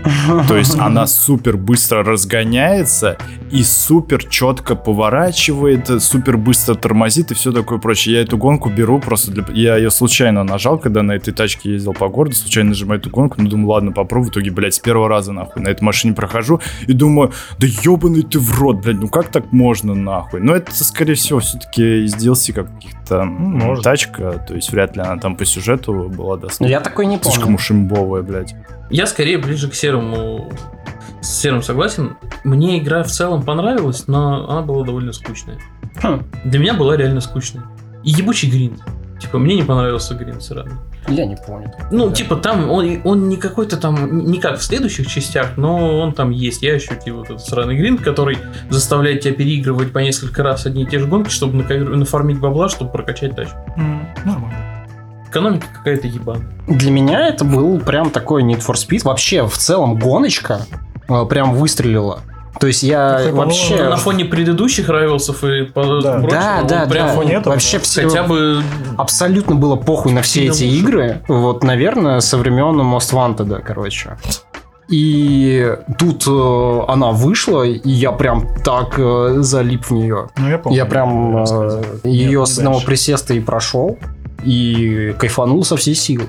[0.49, 3.17] То есть она супер быстро разгоняется
[3.51, 8.17] и супер четко поворачивает, супер быстро тормозит и все такое прочее.
[8.17, 9.45] Я эту гонку беру просто для...
[9.53, 13.41] Я ее случайно нажал, когда на этой тачке ездил по городу, случайно нажимаю эту гонку,
[13.41, 14.23] ну думаю, ладно, попробую.
[14.31, 18.23] В итоге, блядь, с первого раза нахуй на этой машине прохожу и думаю, да ебаный
[18.23, 20.41] ты в рот, блядь, ну как так можно нахуй?
[20.41, 23.85] Но это, скорее всего, все-таки из DLC как каких-то может.
[23.85, 26.71] тачка, то есть вряд ли она там по сюжету была Ну, доступна.
[26.71, 27.57] я такой не Слишком помню.
[27.57, 28.55] уж имбовая, блядь.
[28.93, 30.53] Я скорее ближе к серому.
[31.21, 32.17] С серым согласен.
[32.45, 35.59] Мне игра в целом понравилась, но она была довольно скучная.
[36.03, 37.65] Хм, Для меня была реально скучная.
[38.05, 38.81] И ебучий гринд.
[39.21, 40.71] Типа, мне не понравился гринд сразу.
[41.07, 41.73] я не помню.
[41.93, 42.13] Ну, Да.
[42.15, 46.31] типа, там он, он не какой-то там, не как в следующих частях, но он там
[46.31, 46.61] есть.
[46.63, 50.87] Я ощутил вот этот сраный гринд, который заставляет тебя переигрывать по несколько раз одни и
[50.87, 53.57] те же гонки, чтобы нафармить бабла, чтобы прокачать тачку.
[53.77, 53.92] Нормально.
[55.33, 56.47] Экономика какая-то ебаная.
[56.67, 59.01] Для меня это был прям такой Need for Speed.
[59.05, 60.67] Вообще, в целом, гоночка
[61.09, 62.21] э, прям выстрелила.
[62.61, 63.89] То есть я по-моему, вообще...
[63.89, 65.71] На фоне предыдущих райвелсов и Да.
[65.73, 67.15] прочего, Да, да, прям да.
[67.15, 67.85] фоне этого, Вообще да.
[67.85, 68.03] все...
[68.03, 68.63] хотя бы
[68.99, 70.65] Абсолютно было похуй на все эти лучше.
[70.67, 71.23] игры.
[71.29, 74.19] Вот, наверное, со времен Most Wanted, короче.
[74.89, 80.29] И тут э, она вышла, и я прям так э, залип в нее.
[80.37, 80.77] Ну, я помню.
[80.77, 83.99] Я прям э, ее с одного присеста и прошел,
[84.45, 86.25] и кайфанул со всей силы.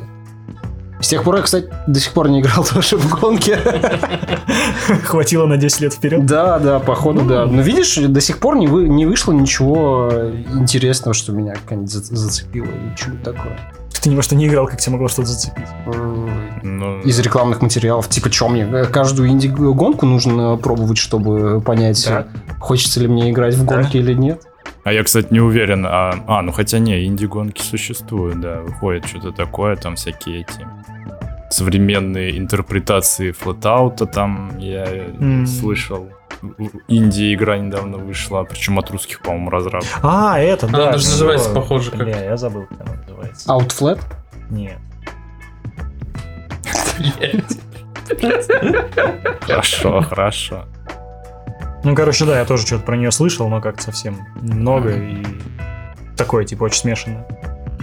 [1.02, 3.58] С тех пор я, кстати, до сих пор не играл тоже в гонке.
[5.04, 6.26] Хватило на 10 лет вперед.
[6.26, 7.46] Да, да, походу, да.
[7.46, 10.10] Но видишь, до сих пор не, вы, не вышло ничего
[10.54, 13.60] интересного, что меня как-нибудь за- зацепило или что-нибудь такое.
[14.02, 15.64] Ты ни во что не играл, как тебя могло что-то зацепить.
[15.86, 16.28] Э,
[16.64, 18.10] Ну, Из рекламных материалов.
[18.10, 18.64] Типа, что мне?
[18.70, 22.28] э, Каждую инди-гонку нужно пробовать, чтобы понять, Да.
[22.60, 23.76] хочется ли мне играть в Да.
[23.76, 24.42] гонки или нет.
[24.84, 25.86] А я, кстати, не уверен.
[25.88, 28.60] А, а, ну хотя не, инди-гонки существуют, да.
[28.62, 30.68] Выходит что-то такое, там всякие эти
[31.50, 35.46] современные интерпретации флотаута там я М.
[35.46, 36.10] слышал.
[36.42, 40.00] В Индии игра недавно вышла, причем от русских, по-моему, разрабов.
[40.04, 40.86] А, это, Она да.
[40.94, 41.12] даже всё.
[41.12, 43.50] называется похоже как- Бля, я забыл, как она называется.
[43.50, 44.00] Outflat?
[44.50, 44.78] Нет.
[49.42, 50.66] Хорошо, хорошо.
[51.84, 55.24] Ну, короче, да, я тоже что-то про нее слышал, но как-то совсем немного и
[56.16, 57.28] такое, типа, очень смешанное.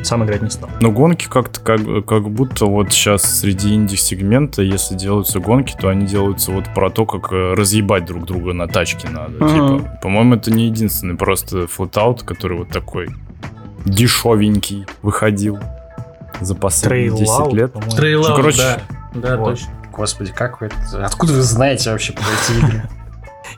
[0.02, 0.70] Сам играть не стал.
[0.80, 6.06] Но гонки как-то как, как будто вот сейчас среди инди-сегмента, если делаются гонки, то они
[6.06, 9.44] делаются вот про то, как э, разъебать друг друга на тачке надо.
[9.44, 9.78] Мгм.
[9.80, 13.10] Типа, по-моему, это не единственный просто FlatOut, который вот такой
[13.84, 15.58] дешевенький выходил
[16.40, 17.72] за последние 10 Trail Out, лет.
[17.72, 17.96] по-моему.
[17.96, 18.80] Trail Out, короче, да.
[19.14, 19.50] Да, вот.
[19.50, 19.68] точно.
[19.92, 21.04] Господи, как вы это...
[21.04, 22.82] Откуда вы знаете вообще про эти игры?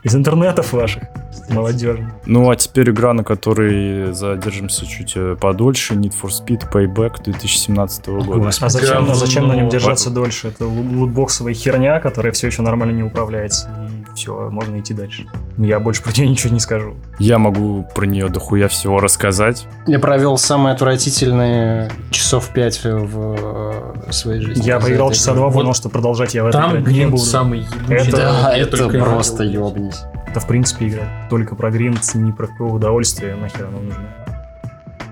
[0.03, 1.03] Из интернетов ваших.
[1.49, 2.13] Молодежно.
[2.25, 8.07] Ну, а теперь игра, на которой задержимся чуть э, подольше, Need for Speed Payback 2017
[8.07, 8.49] года.
[8.61, 10.49] А зачем, а зачем на нем держаться дольше?
[10.49, 13.69] Это лу- лутбоксовая херня, которая все еще нормально не управляется.
[13.89, 15.25] И все, можно идти дальше.
[15.57, 16.95] Я больше про нее ничего не скажу.
[17.19, 19.67] Я могу про нее дохуя всего рассказать.
[19.87, 24.63] Я провел самые отвратительные часов пять в э, своей жизни.
[24.65, 27.17] Я этой часа два, Вот понял, что продолжать я в это Там играть не буду.
[27.23, 27.95] самый ебучий.
[28.09, 29.67] Это- Да, это просто хотел.
[29.67, 30.01] ёбнись.
[30.27, 34.03] Это, в принципе, игра только про гринд, не про какое удовольствие, нахер оно нужно.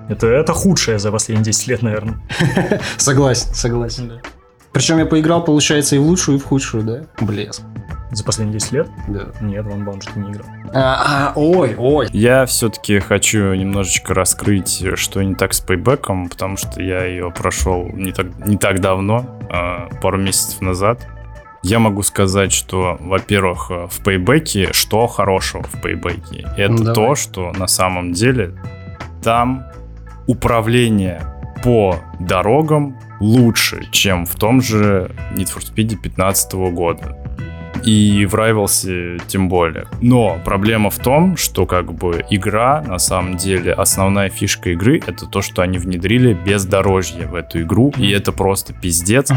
[0.09, 2.19] Это, это худшее за последние 10 лет, наверное.
[2.97, 4.09] Согласен, согласен.
[4.09, 4.15] Да.
[4.73, 7.01] Причем я поиграл, получается, и в лучшую, и в худшую, да?
[7.25, 7.61] Блеск.
[8.11, 8.89] За последние 10 лет?
[9.07, 9.27] Да.
[9.39, 10.45] Нет, Ван что не играл.
[10.73, 12.07] А, а, ой, ой.
[12.11, 17.87] Я все-таки хочу немножечко раскрыть, что не так с Payback, потому что я ее прошел
[17.93, 21.07] не так, не так давно, а, пару месяцев назад.
[21.63, 26.55] Я могу сказать, что, во-первых, в Payback, что хорошего в Payback?
[26.57, 26.95] Это Ну, давай.
[26.95, 28.55] то, что на самом деле
[29.23, 29.65] там
[30.27, 31.21] управление
[31.63, 37.17] по дорогам лучше, чем в том же Need for Speed 2015 года.
[37.83, 39.87] И в Rivals тем более.
[40.01, 45.25] Но проблема в том, что как бы игра, на самом деле, основная фишка игры это
[45.25, 47.93] то, что они внедрили бездорожье в эту игру.
[47.97, 49.29] И это просто пиздец.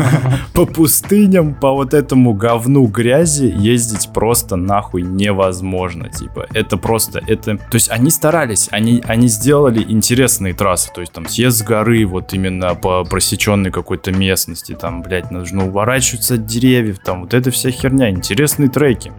[0.54, 6.08] По пустыням, по вот этому говну грязи ездить просто нахуй невозможно.
[6.08, 7.56] Типа, это просто, это...
[7.56, 10.90] То есть они старались, они, они сделали интересные трассы.
[10.92, 14.76] То есть там съезд с горы, вот именно по просеченной какой-то местности.
[14.80, 16.98] Там, блядь, нужно уворачиваться от деревьев.
[16.98, 18.10] Там вот эта вся херня.
[18.10, 19.12] Интересные треки.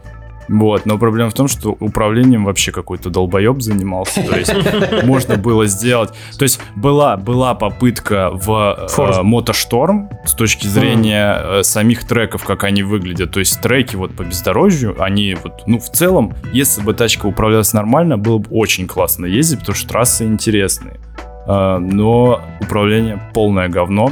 [0.52, 4.22] Вот, но проблема в том, что управлением вообще какой-то долбоеб занимался.
[4.22, 4.54] То есть
[5.04, 6.10] можно было сделать...
[6.38, 12.66] То есть была, была попытка в э, Мотошторм с точки зрения э, самих треков, как
[12.66, 13.32] они выглядят.
[13.32, 17.72] То есть треки вот по бездорожью, они вот, ну, в целом, если бы тачка управлялась
[17.72, 21.00] нормально, было бы очень классно ездить, потому что трассы интересные.
[21.48, 24.12] Э, но управление полное говно.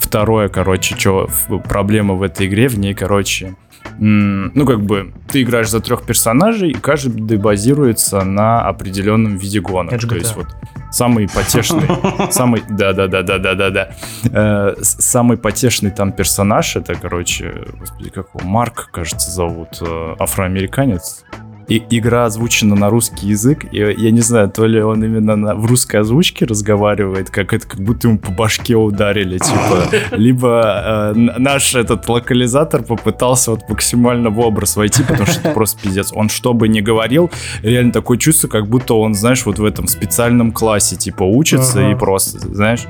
[0.00, 1.28] Второе, короче, что
[1.68, 3.56] проблема в этой игре, в ней, короче,
[3.98, 9.92] ну, как бы, ты играешь за трех персонажей, и каждый базируется на определенном виде гонок.
[9.92, 10.18] Это То GTA.
[10.18, 10.46] есть вот
[10.90, 11.88] самый потешный,
[12.30, 13.90] самый, да-да-да-да-да-да-да,
[14.32, 21.24] Э, самый потешный там персонаж, это, короче, господи, как его, Марк, кажется, зовут, э, афроамериканец.
[21.70, 25.54] И игра озвучена на русский язык, и я не знаю, то ли он именно на-
[25.54, 31.18] в русской озвучке разговаривает, как это, как будто ему по башке ударили, типа, либо э,
[31.38, 36.10] наш этот локализатор попытался вот максимально в образ войти, потому что это просто пиздец.
[36.12, 37.30] Он что бы ни говорил,
[37.62, 41.92] реально такое чувство, как будто он, знаешь, вот в этом специальном классе, типа, учится Ага.
[41.92, 42.80] и просто, знаешь,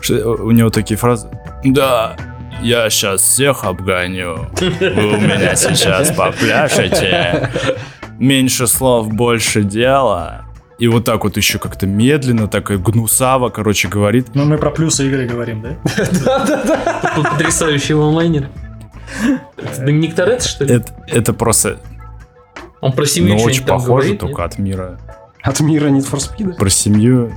[0.00, 1.28] что- у него такие фразы.
[1.64, 2.16] Да,
[2.60, 4.48] я сейчас всех обгоню.
[4.60, 7.50] Вы у меня сейчас попляшете.
[8.18, 10.42] Меньше слов, больше дела.
[10.78, 14.28] И вот так вот еще как-то медленно, так и гнусаво, короче, говорит.
[14.34, 15.76] Ну, мы про плюсы игры говорим, да?
[17.14, 18.48] Тут Потрясающий онлайнер.
[19.56, 20.82] Это Доминик Торетто, что ли?
[21.06, 21.78] Это, просто,
[22.80, 24.98] Он про семью ну, что-нибудь очень там похоже только от мира.
[25.42, 26.56] От мира Need for Speed?
[26.56, 27.32] Про семью.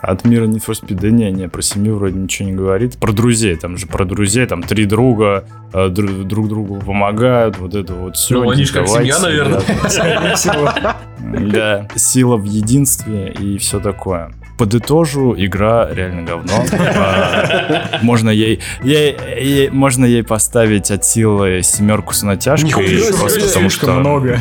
[0.00, 2.98] От мира Need for Speed, да не, не, про семью вроде ничего не говорит.
[2.98, 7.74] Про друзей, там же про друзей, там три друга э, дру- друг другу помогают, вот
[7.74, 8.34] это вот все.
[8.42, 9.60] Ну, они ж как семья, наверное.
[11.20, 14.30] Да, сила в единстве и все такое.
[14.56, 16.52] Подытожу, игра реально говно.
[16.80, 23.70] А, Можно ей, ей- ей- можно ей поставить от силы семерку с натяжкой, просто потому
[23.70, 23.92] что...
[23.92, 24.40] много.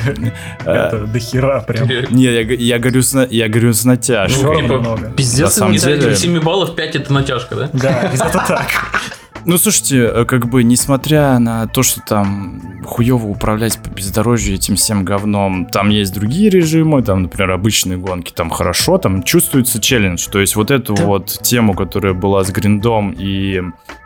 [0.66, 1.88] э, Это дохера прям.
[2.10, 2.24] Не,
[2.56, 4.68] я, говорю с, на- я говорю с натяжкой.
[5.16, 5.42] Пиздец.
[5.46, 7.70] На самом деле- этих 7 баллов 5 это натяжка, да?
[7.74, 8.68] Да, где-то так.
[9.48, 14.76] Ну, слушайте, э, как бы, несмотря на то, что там хуево управлять по бездорожью этим
[14.76, 20.28] всем говном, там есть другие режимы, там, например, обычные гонки, там хорошо, там чувствуется челлендж.
[20.30, 23.62] То есть вот эту вот тему, которая была с гриндом и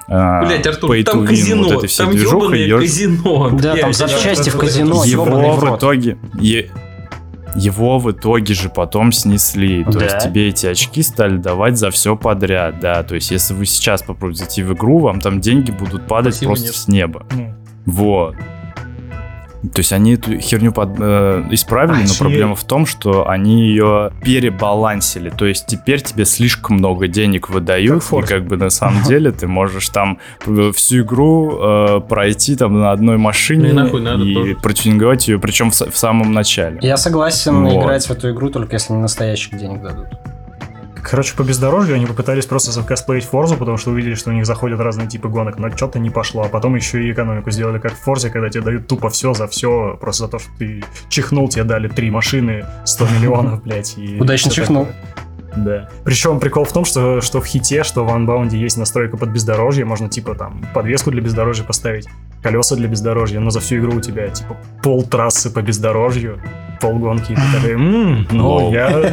[0.08, 3.50] э, Блять, Артур, pay там win, казино, вот этой всей там движухой, ебаное её- казино.
[3.54, 3.98] Да, там блядь.
[3.98, 6.18] запчасти в казино, его в итоге...
[6.40, 6.70] е-
[7.56, 9.84] его в итоге же потом снесли.
[9.84, 10.04] То Да?
[10.06, 13.04] есть тебе эти очки стали давать за все подряд, да.
[13.04, 16.50] То есть если вы сейчас попробуете зайти в игру, вам там деньги будут падать Спасибо,
[16.52, 16.76] просто нет.
[16.76, 17.26] с неба.
[17.32, 17.54] Ну,
[17.86, 18.36] Вот.
[19.62, 22.18] То есть они эту херню под- э, исправили, но Охереть.
[22.20, 25.30] проблема в том, что они ее перебалансили.
[25.30, 29.32] То есть теперь тебе слишком много денег выдают, Как и как бы на самом деле
[29.32, 30.18] ты можешь там
[30.74, 34.56] всю игру э, пройти там на одной машине Ну и нахуй надо и тоже.
[34.56, 36.80] протюнинговать ее, причем в, в самом начале.
[36.82, 37.84] Я согласен Вот.
[37.84, 40.08] играть в эту игру, только если не настоящих денег дадут.
[41.04, 44.80] Короче, по бездорожью они попытались просто закосплеить Форзу, потому что увидели, что у них заходят
[44.80, 46.44] разные типы гонок, но что-то не пошло.
[46.44, 49.48] А потом еще и экономику сделали как в Форзе, когда тебе дают тупо все за
[49.48, 53.98] все, просто за то, что ты чихнул, тебе дали три машины, 100 миллионов, блядь.
[54.20, 54.86] Удачно чихнул.
[54.86, 55.02] такое.
[55.56, 55.90] Да.
[56.04, 59.86] Причем прикол в том, что, что в хите, что в Unbound есть настройка под бездорожье,
[59.86, 62.08] можно типа там подвеску для бездорожья поставить,
[62.42, 66.40] колеса для бездорожья, но за всю игру у тебя типа пол трассы по бездорожью,
[66.80, 69.12] полгонки, и ты такой, «М, ну я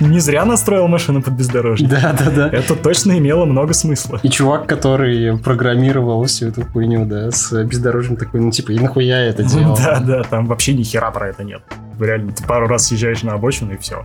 [0.00, 1.86] не зря настроил машину под бездорожье.
[1.86, 2.48] Да, да, да.
[2.48, 4.18] Это точно имело много смысла.
[4.22, 9.24] И чувак, который программировал всю эту хуйню, да, с бездорожьем такой, ну типа, и нахуя
[9.24, 9.76] я это делал?
[9.76, 11.60] Да, да, там вообще ни хера про это нет.
[12.00, 14.04] Реально, ты пару раз съезжаешь на обочину и все.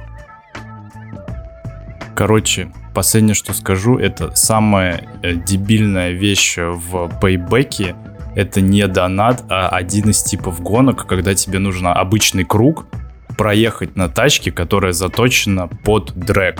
[2.17, 7.95] Короче, последнее, что скажу, это самая э, дебильная вещь в пейбеке.
[8.35, 12.87] Это не донат, а один из типов гонок, когда тебе нужно обычный круг
[13.37, 16.59] проехать на тачке, которая заточена под дрэк.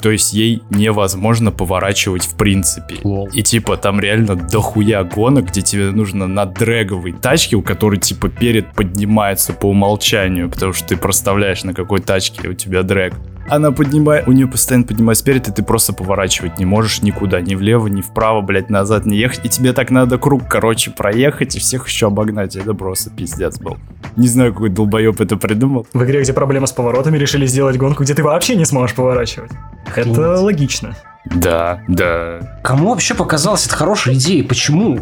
[0.00, 2.96] То есть ей невозможно поворачивать в принципе.
[3.04, 3.28] Лол.
[3.34, 8.30] И типа там реально дохуя гонок, где тебе нужно на дрэговой тачке, у которой типа
[8.30, 13.12] перед поднимается по умолчанию, потому что ты проставляешь на какой тачке у тебя дрэг.
[13.50, 17.54] Она поднимает, у нее постоянно поднимается перед, и ты просто поворачивать не можешь никуда, ни
[17.54, 19.40] влево, ни вправо, блядь, назад не ехать.
[19.44, 22.56] И тебе так надо круг, короче, проехать и всех еще обогнать.
[22.56, 23.78] Это просто пиздец был.
[24.16, 25.86] Не знаю, какой долбоеб это придумал.
[25.92, 29.50] В игре, где проблема с поворотами, решили сделать гонку, где ты вообще не сможешь поворачивать.
[29.86, 30.18] Это Охренеть.
[30.40, 30.96] логично.
[31.26, 32.60] Да, да.
[32.62, 34.42] Кому вообще показалось это хорошей идеей?
[34.42, 35.00] Почему?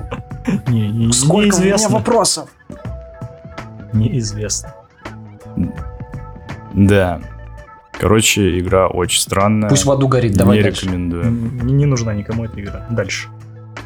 [0.69, 1.89] Не, не- Сколько у меня неизвестно.
[1.97, 2.49] вопросов?
[3.93, 4.73] Неизвестно.
[6.75, 7.21] Да.
[7.99, 9.69] Короче, игра очень странная.
[9.69, 10.85] Пусть в аду горит, давай не дальше.
[10.87, 11.25] рекомендую.
[11.25, 12.87] М, Не нужна никому эта игра.
[12.91, 13.29] Дальше.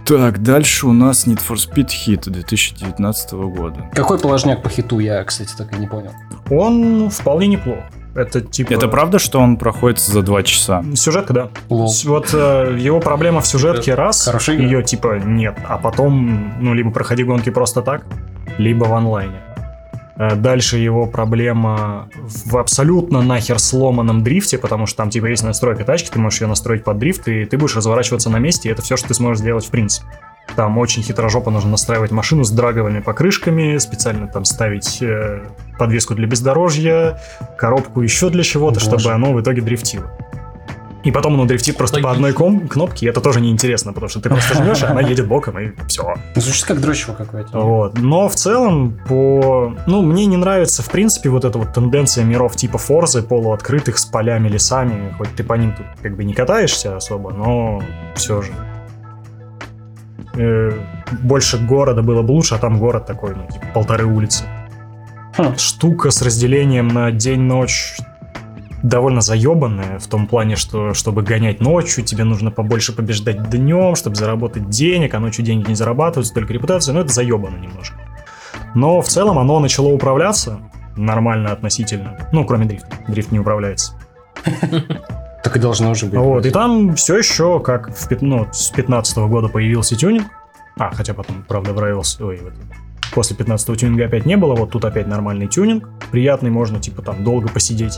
[0.04, 3.88] Так, дальше у нас Need for Speed Hit 2019 года.
[3.94, 6.10] Какой положняк по хиту, я, кстати, так и не понял.
[6.50, 7.78] Он вполне неплох.
[8.16, 8.72] Это типа...
[8.72, 10.84] Это правда, что он проходит за два часа?
[10.96, 11.48] Сюжетка, да.
[11.68, 11.92] Лол.
[12.06, 14.64] Вот э, его проблема в сюжетке раз, Хорошая игра.
[14.66, 18.04] ее типа нет, а потом, ну, либо проходи гонки просто так,
[18.58, 19.36] либо в онлайне.
[20.20, 22.10] Э, Дальше его проблема
[22.44, 26.46] в абсолютно нахер сломанном дрифте, потому что там типа есть настройка тачки, ты можешь ее
[26.46, 29.40] настроить под дрифт, и ты будешь разворачиваться на месте, и это все, что ты сможешь
[29.40, 30.06] сделать в принципе.
[30.56, 35.42] Там очень хитрожопо нужно настраивать машину с драговыми покрышками, специально там ставить э,
[35.78, 37.18] подвеску для бездорожья,
[37.56, 40.10] коробку еще для чего-то, чтобы оно в итоге дрифтило.
[41.02, 44.20] И потом оно дрифтит просто по одной ком- кнопке, и это тоже неинтересно, потому что
[44.20, 46.14] ты просто жмешь, и она едет боком, и все.
[46.34, 47.58] Звучит как дрочево какое-то.
[47.58, 47.98] Вот.
[47.98, 49.74] Но в целом, по...
[49.86, 54.04] Ну, мне не нравится, в принципе, вот эта вот тенденция миров типа Форзы, полуоткрытых, с
[54.04, 55.14] полями, лесами.
[55.16, 57.82] Хоть ты по ним тут как бы не катаешься особо, но
[58.14, 58.52] все же.
[60.36, 60.72] Э,
[61.22, 64.44] больше города было бы лучше, а там город такой, ну, типа полторы улицы.
[65.36, 65.56] Хм.
[65.56, 67.96] Штука с разделением на день-ночь
[68.82, 74.16] довольно заебанная в том плане, что чтобы гонять ночью, тебе нужно побольше побеждать днем, чтобы
[74.16, 77.96] заработать денег, а ночью деньги не зарабатываются, только репутация, но это заебано немножко.
[78.74, 80.60] Но в целом оно начало управляться
[80.96, 82.16] нормально относительно.
[82.32, 82.88] Ну, кроме дрифта.
[83.08, 83.94] Дрифт не управляется.
[85.42, 86.20] Так и должно уже быть.
[86.20, 90.26] Вот, и там все еще, как в, ну, с 15 года появился тюнинг.
[90.78, 92.60] А, хотя потом, правда, в Rivals, ой, в этом,
[93.14, 95.88] после 15 тюнинга опять не было, вот тут опять нормальный тюнинг.
[96.10, 97.94] Приятный, можно, типа, там, долго посидеть,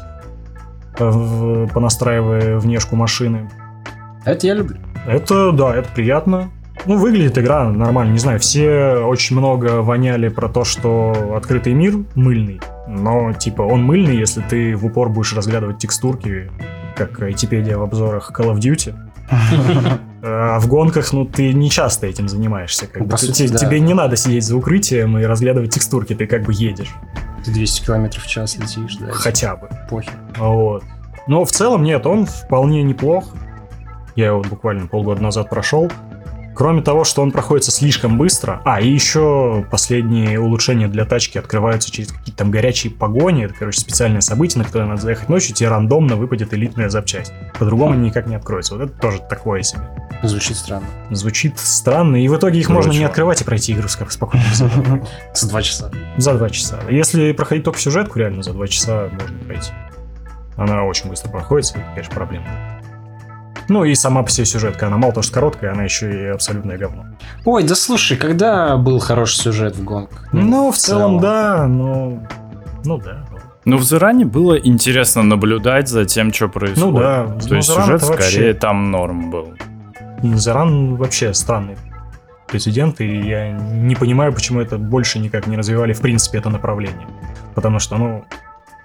[1.11, 3.51] в- понастраивая внешку машины.
[4.25, 4.77] Это я люблю.
[5.07, 6.51] Это, да, это приятно.
[6.87, 11.99] Ну, выглядит игра нормально, не знаю, все очень много воняли про то, что открытый мир
[12.15, 16.51] мыльный, но, типа, он мыльный, если ты в упор будешь разглядывать текстурки,
[16.97, 18.95] как Айтипедия в обзорах Call of Duty.
[20.25, 22.87] А в гонках, ну, ты не часто этим занимаешься.
[22.87, 23.19] Как Ну, бы.
[23.19, 23.59] сути, да.
[23.59, 26.95] Тебе не надо сидеть за укрытием и разглядывать текстурки, ты как бы едешь.
[27.45, 29.13] Ты 200 километров в час летишь, да.
[29.13, 29.69] Хотя бы.
[29.89, 30.15] Похер.
[30.37, 30.85] Вот.
[31.27, 33.35] Но в целом нет, он вполне неплох.
[34.17, 35.91] Я его буквально полгода назад прошел.
[36.55, 38.61] Кроме того, что он проходится слишком быстро.
[38.65, 43.45] А, и еще последние улучшения для тачки открываются через какие-то там горячие погони.
[43.45, 47.33] Это, короче, специальное событие, на которое надо заехать ночью, тебе рандомно выпадет элитная запчасть.
[47.59, 48.75] По-другому они никак не откроются.
[48.77, 49.83] Вот это тоже такое себе.
[50.23, 50.87] Звучит странно.
[51.11, 52.89] Звучит странно, и в итоге их Короче.
[52.89, 54.45] можно не открывать и пройти игру спокойно.
[55.35, 55.91] За два часа.
[56.17, 56.81] За два часа.
[56.91, 59.71] Если проходить только сюжетку, реально за два часа можно пройти.
[60.57, 62.47] Она очень быстро проходится, это, конечно, проблема.
[63.69, 66.79] Ну и сама по себе сюжетка, она мало того, что короткая, она еще и абсолютное
[66.79, 67.07] говно.
[67.45, 70.29] Ой, да слушай, когда был хороший сюжет в гонках?
[70.33, 72.27] Ну, в целом, да, но...
[72.85, 73.25] Ну да.
[73.65, 76.93] Ну, в Зеране было интересно наблюдать за тем, что происходит.
[76.93, 77.27] Ну да.
[77.41, 79.55] То ну, есть Заран сюжет вообще- скорее там норм был.
[80.23, 81.77] Заран вообще странный
[82.49, 87.07] прецедент, и я не понимаю, почему это больше никак не развивали в принципе это направление.
[87.55, 88.25] Потому что, ну,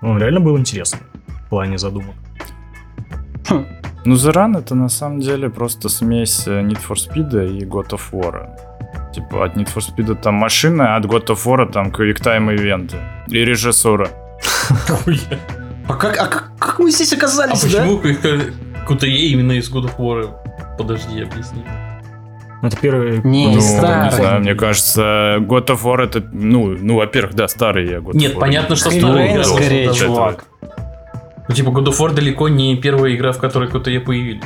[0.02, 2.16] он реально был интересный в плане задумок.
[4.08, 7.90] Ну, The Run это на самом деле просто смесь э, Need for Speed и God
[7.90, 8.48] of War.
[9.14, 12.96] Типа от Need for Speed там машины, а от God of War там квиктайм ивенты.
[13.28, 14.08] И режиссура.
[15.90, 17.82] А как, а как, мы здесь А оказались, да?
[17.82, 18.02] почему
[18.88, 20.30] Кутае именно из God of War?
[20.78, 21.64] Подожди, объясни.
[22.64, 23.22] Это первый...
[23.24, 24.12] Не, Ну, не не старый.
[24.12, 28.18] знаю, мне кажется, God of War это, ну, ну, во-первых, да, старый я God of
[28.18, 28.40] Нет, War.
[28.40, 29.44] понятно, что игра.
[29.44, 30.46] скорее, чувак.
[31.48, 34.44] Ну, типа, God of War далеко не первая игра, в которой Кутае появились.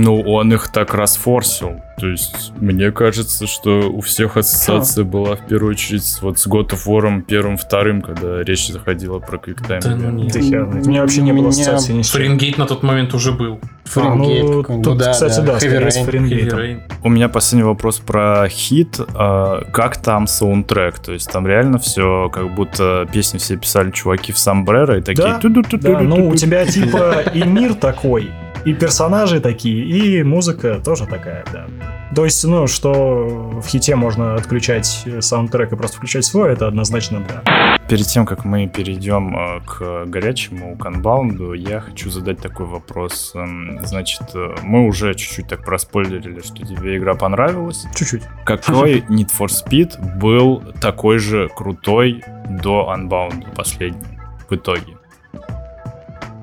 [0.00, 1.80] Ну, он их так расфорсил.
[1.98, 6.68] То есть, мне кажется, что у всех ассоциация была в первую очередь вот с God
[6.68, 9.80] of War первым, вторым, когда речь заходила про квиктайм.
[9.82, 10.32] Да ну нет.
[10.32, 10.68] Да хер.
[10.68, 12.02] У меня вообще не было ассоциации ни.
[12.02, 13.58] Фаренгейт на тот момент уже был.
[13.86, 15.96] Фаренгейт А, ну, тут, да, кстати, да, Heavy скорее с.
[15.96, 16.82] Фаренгейтом.
[17.02, 19.00] У меня последний вопрос про хит.
[19.16, 21.00] А, Как там саундтрек?
[21.00, 25.40] То есть там реально все, как будто песни все писали чуваки в Сомбреро и такие...
[25.42, 25.50] Да.
[25.80, 28.30] Да, ну у тебя типа и мир такой,
[28.64, 31.66] и персонажи такие, и музыка тоже такая, да.
[32.14, 33.26] То есть, ну, что
[33.62, 37.78] в хите можно отключать саундтрек и просто включать свой, это однозначно да.
[37.88, 43.32] Перед тем, как мы перейдем э, к горячему канбаунду, я хочу задать такой вопрос.
[43.34, 47.86] Эм, Значит, э, мы уже чуть-чуть так проспойлерили, что тебе игра понравилась.
[47.94, 48.22] Чуть-чуть.
[48.44, 54.18] Какой Need for Speed был такой же крутой до Unbound последний
[54.50, 54.97] в итоге?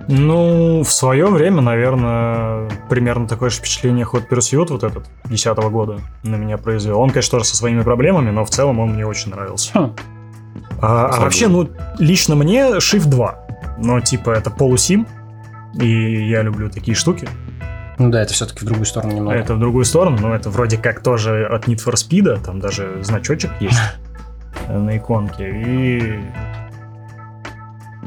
[0.07, 5.99] Ну, в свое время, наверное, примерно такое же впечатление Hot Pursuit вот этот 10 года
[6.23, 6.99] на меня произвел.
[6.99, 9.71] Он, конечно, тоже со своими проблемами, но в целом он мне очень нравился.
[9.73, 9.95] Хм.
[10.81, 13.39] А, а вообще, ну, лично мне Shift 2.
[13.79, 15.07] Но, типа, это полусим,
[15.79, 17.27] и я люблю такие штуки.
[17.97, 19.37] Ну да, это все-таки в другую сторону немного.
[19.37, 22.99] Это в другую сторону, но это вроде как тоже от Need for Speed, там даже
[23.03, 23.79] значочек есть
[24.69, 25.49] на иконке.
[25.49, 26.19] И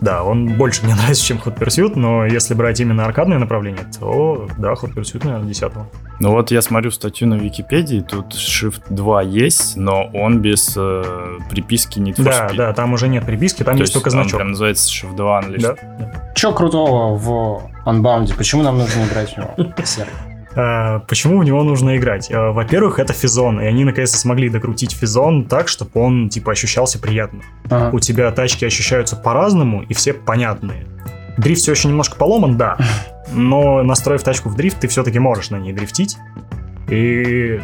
[0.01, 4.49] да, он больше мне нравится, чем Hot Pursuit, но если брать именно аркадное направление, то
[4.59, 5.72] да, Hot Pursuit, наверное, 10
[6.20, 11.38] Ну вот я смотрю статью на Википедии, тут Shift 2 есть, но он без э,
[11.51, 12.57] приписки for Да, Speed.
[12.57, 14.36] да, там уже нет приписки, там То есть только он значок.
[14.38, 15.61] прям называется Shift 2 Unleashed.
[15.61, 16.32] Да, да.
[16.34, 18.36] Че крутого в Unbound?
[18.36, 19.55] Почему нам нужно играть в него?
[20.61, 22.30] А, Почему в него нужно играть?
[22.32, 26.98] А, Во-первых, это физон, и они наконец-то смогли докрутить физон так, чтобы он типа ощущался
[26.98, 27.40] приятно.
[27.70, 27.94] Ага.
[27.94, 30.86] у тебя тачки ощущаются по-разному, и все понятные.
[31.36, 32.76] Дрифт все еще немножко поломан, да,
[33.32, 36.16] но настроив тачку в дрифт, ты все-таки можешь на ней дрифтить.
[36.88, 37.61] И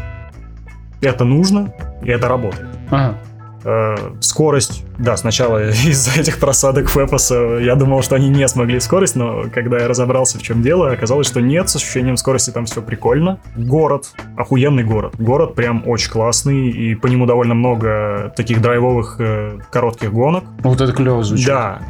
[1.01, 1.73] это нужно,
[2.03, 2.69] и это работает.
[2.91, 3.19] Ага.
[3.65, 9.17] Э, Скорость, да, сначала из-за этих просадок Фэпоса я думал, что они не смогли скорость,
[9.17, 12.83] но когда я разобрался, в чем дело, оказалось, что нет, с ощущением скорости там все
[12.83, 13.41] прикольно.
[13.57, 15.15] Город, охуенный город.
[15.19, 20.45] Город прям очень классный, и по нему довольно много таких драйвовых э, коротких гонок.
[20.61, 21.47] Вот это клево звучит.
[21.47, 21.81] Да.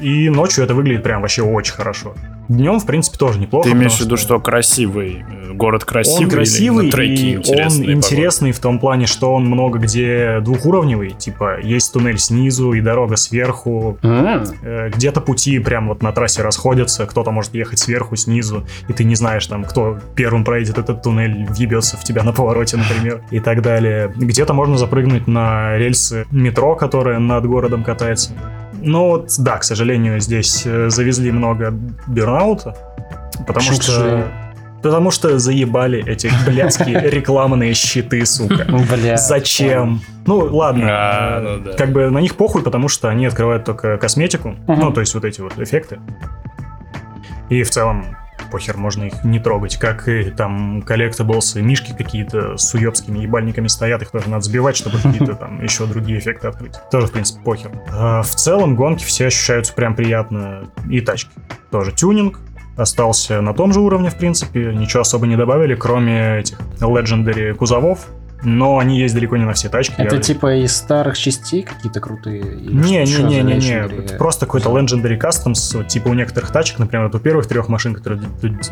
[0.00, 2.14] И ночью это выглядит прям вообще очень хорошо.
[2.48, 3.68] Днем, в принципе, тоже неплохо.
[3.68, 7.88] Ты имеешь в виду, что красивый, э, город красивый, он красивый, или треки и интересные?
[7.88, 11.10] он интересный в том плане, что он много где двухуровневый.
[11.10, 13.98] Типа, есть туннель снизу и дорога сверху.
[14.02, 17.04] Э, Где-то пути прям вот на трассе расходятся.
[17.04, 18.64] Кто-то может ехать сверху, снизу.
[18.88, 22.78] И ты не знаешь, там, кто первым проедет этот туннель, въебется в тебя на повороте,
[22.78, 23.22] например.
[23.30, 24.10] И так далее.
[24.16, 28.32] Где-то можно запрыгнуть на рельсы метро, которое над городом катается.
[28.80, 31.72] Но вот, да, к сожалению, здесь э, завезли много
[32.06, 32.76] Burnout'а.
[33.46, 34.28] Потому Почему, что...
[34.82, 38.64] Потому что заебали эти блядские рекламные щиты, сука.
[38.64, 39.16] Бля.
[39.16, 40.00] Зачем?
[40.24, 40.86] Ну, ладно.
[40.88, 41.72] А, ну да.
[41.72, 44.54] Как бы на них похуй, потому что они открывают только косметику.
[44.68, 45.98] Ну, то есть вот эти вот эффекты.
[47.48, 48.04] И в целом
[48.50, 49.76] похер, можно их не трогать.
[49.76, 54.98] Как и там collectables, мишки какие-то с уебскими ебальниками стоят, их тоже надо сбивать, чтобы
[55.02, 56.74] какие-то там еще другие эффекты открыть.
[56.90, 57.70] Тоже, в принципе, похер.
[57.90, 60.70] А в целом гонки все ощущаются прям приятно.
[60.90, 61.30] И тачки.
[61.70, 62.40] Тоже тюнинг.
[62.76, 64.72] Остался на том же уровне, в принципе.
[64.72, 68.06] Ничего особо не добавили, кроме этих Legendary кузовов.
[68.42, 69.94] Но они есть далеко не на все тачки.
[69.98, 72.40] Это Я- типа из старых частей какие-то крутые?
[72.40, 77.46] Или не, просто какой-то Legendary Customs, вот, типа у некоторых тачек, например, вот у первых
[77.48, 78.20] трех машин, которые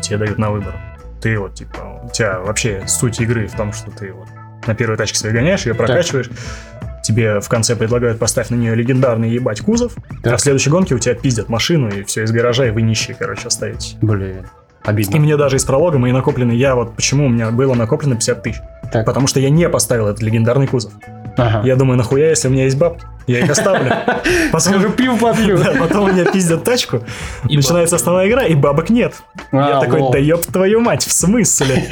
[0.01, 0.75] тебе дают на выбор.
[1.21, 4.27] Ты вот, типа, у тебя вообще суть игры в том, что ты вот
[4.67, 6.29] на первой тачке своей гоняешь, ее прокачиваешь,
[7.03, 10.37] тебе в конце предлагают поставить на нее легендарный ебать кузов, а Так.
[10.39, 13.47] в следующей гонке у тебя пиздят машину, и все из гаража, и вы нищие, короче,
[13.47, 13.95] остаетесь.
[14.01, 14.45] Блин,
[14.85, 15.17] И обидно.
[15.19, 18.61] мне даже из пролога мои накопленные, я вот почему у меня было накоплено 50 тысяч.
[18.91, 19.05] Так.
[19.05, 20.93] Потому что я не поставил этот легендарный кузов.
[21.37, 21.61] Ага.
[21.67, 23.91] Я думаю, нахуя, если у меня есть бабки, я их оставлю.
[24.51, 25.57] Потом, Скажу, пиво попью.
[25.63, 27.01] Да, потом у меня пиздят тачку,
[27.47, 29.13] И начинается основная игра, и бабок нет.
[29.51, 30.11] Я А, такой, лол.
[30.11, 31.83] да ёб твою мать, в смысле?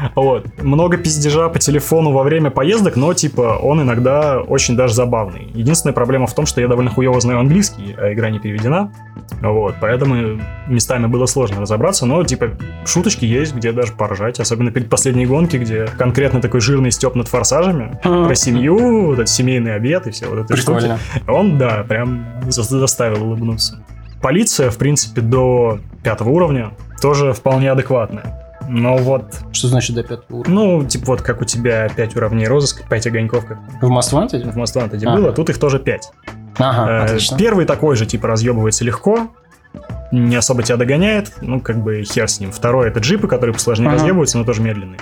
[0.14, 0.46] Вот.
[0.62, 5.50] Много пиздежа по телефону во время поездок, но, типа, он иногда очень даже забавный.
[5.54, 8.92] Единственная проблема в том, что я довольно хуево знаю английский, а игра не переведена.
[9.40, 12.50] Вот, поэтому местами было сложно разобраться, но, типа,
[12.84, 17.28] шуточки есть, где даже поржать, особенно перед последней гонки, где конкретно такой жирный степ над
[17.28, 20.78] форсажами, про семью, вот этот семейный обед и все вот это штуки.
[20.78, 20.98] Прикольно.
[21.28, 23.84] Он, да, прям за- заставил улыбнуться.
[24.20, 26.70] Полиция, в принципе, до пятого уровня
[27.00, 28.38] тоже вполне адекватная.
[28.68, 30.54] Но вот, Что значит до пятого уровня?
[30.54, 34.50] ну, типа вот как у тебя 5 уровней розыска, 5 огоньков, как В Wanted?
[34.52, 35.16] в Most Wanted А.
[35.16, 36.12] было, тут их тоже 5.
[36.58, 37.36] Ага, отлично.
[37.36, 39.28] Первый такой же, типа, разъебывается легко,
[40.12, 42.52] не особо тебя догоняет, ну, как бы хер с ним.
[42.52, 43.96] Второй это джипы, которые посложнее Ага.
[43.96, 45.00] разъебываются, но тоже медленные.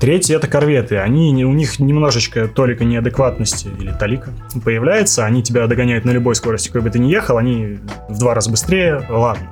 [0.00, 0.98] Третий это корветы.
[0.98, 4.30] Они, у них немножечко толика неадекватности или толика
[4.64, 5.24] появляется.
[5.24, 7.36] Они тебя догоняют на любой скорости, какой бы ты ни ехал.
[7.36, 7.78] Они
[8.08, 9.04] в два раза быстрее.
[9.08, 9.48] Ладно,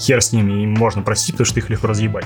[0.00, 2.24] хер с ними, им можно простить, потому что их легко разъебать.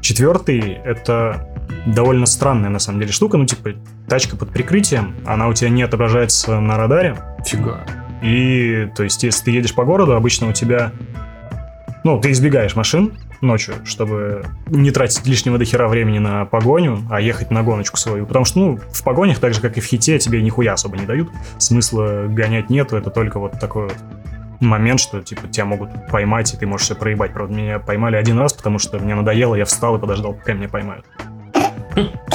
[0.00, 1.48] Четвертый это
[1.86, 3.36] довольно странная на самом деле штука.
[3.36, 3.70] Ну, типа,
[4.08, 7.16] тачка под прикрытием, она у тебя не отображается на радаре.
[7.44, 7.84] Фига.
[8.22, 10.92] И, то есть, если ты едешь по городу, обычно у тебя...
[12.04, 17.50] Ну, ты избегаешь машин ночью, чтобы не тратить лишнего дохера времени на погоню, а ехать
[17.50, 18.26] на гоночку свою.
[18.26, 21.06] Потому что, ну, в погонях, так же, как и в хите, тебе нихуя особо не
[21.06, 21.30] дают.
[21.58, 23.96] Смысла гонять нету, это только вот такой вот
[24.60, 27.32] момент, что, типа, тебя могут поймать, и ты можешь все проебать.
[27.32, 30.68] Правда, меня поймали один раз, потому что мне надоело, я встал и подождал, пока меня
[30.68, 31.04] поймают.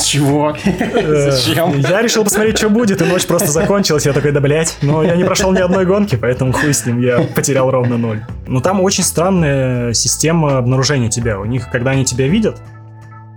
[0.02, 0.56] Чего?
[0.66, 1.78] Э, Зачем?
[1.78, 4.06] Я решил посмотреть, что будет, и ночь просто закончилась.
[4.06, 4.78] Я такой, да блять.
[4.82, 8.22] Но я не прошел ни одной гонки, поэтому хуй с ним, я потерял ровно ноль.
[8.48, 11.40] Но там очень странная система обнаружения тебя.
[11.40, 12.62] У них, когда они тебя видят,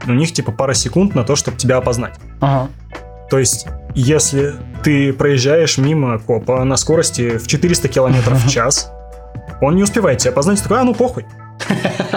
[0.07, 2.15] у них типа пара секунд на то, чтобы тебя опознать.
[2.41, 2.69] Ага.
[3.31, 8.91] То есть, если ты проезжаешь мимо копа на скорости в 400 километров в час,
[9.61, 11.25] он не успевает тебя опознать, такой, а ну похуй.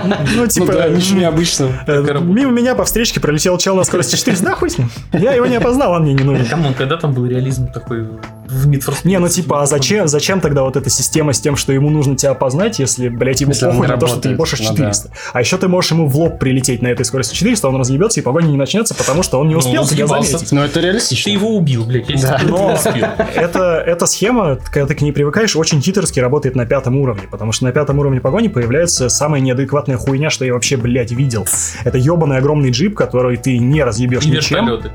[0.05, 1.71] Ну, Ну типа, да, ничего необычного.
[1.87, 4.89] э, мимо меня по встречке пролетел чел на скорости 400, да хуй с ним.
[5.13, 6.45] Я его не опознал, он мне не нужен.
[6.45, 8.05] Come on, когда там был реализм такой
[8.49, 9.01] в Need for Speed?
[9.05, 12.15] Не, ну типа, а зачем, зачем тогда вот эта система с тем, что ему нужно
[12.15, 15.09] тебя опознать, если, блядь, ему Если похуй на то, что ты ебошишь ну 400.
[15.33, 18.23] А еще ты можешь ему в лоб прилететь на этой скорости 400, он разъебется и
[18.23, 20.51] погоня не начнется, потому что он не Ну, успел он тебя заметить.
[20.51, 21.29] Ну это Ты реалистично.
[21.29, 22.37] его убил, блядь, если Да.
[22.39, 23.07] ты не Но- успел.
[23.35, 27.51] Это, эта схема, когда ты к ней привыкаешь, очень хитрски работает на пятом уровне, потому
[27.51, 31.45] что на пятом уровне погони появляется самая неадекватная хуйня, что я вообще, блядь, видел.
[31.83, 34.65] Это ебаный огромный джип, который ты не разъебешь И ничем.
[34.65, 34.91] вертолеты.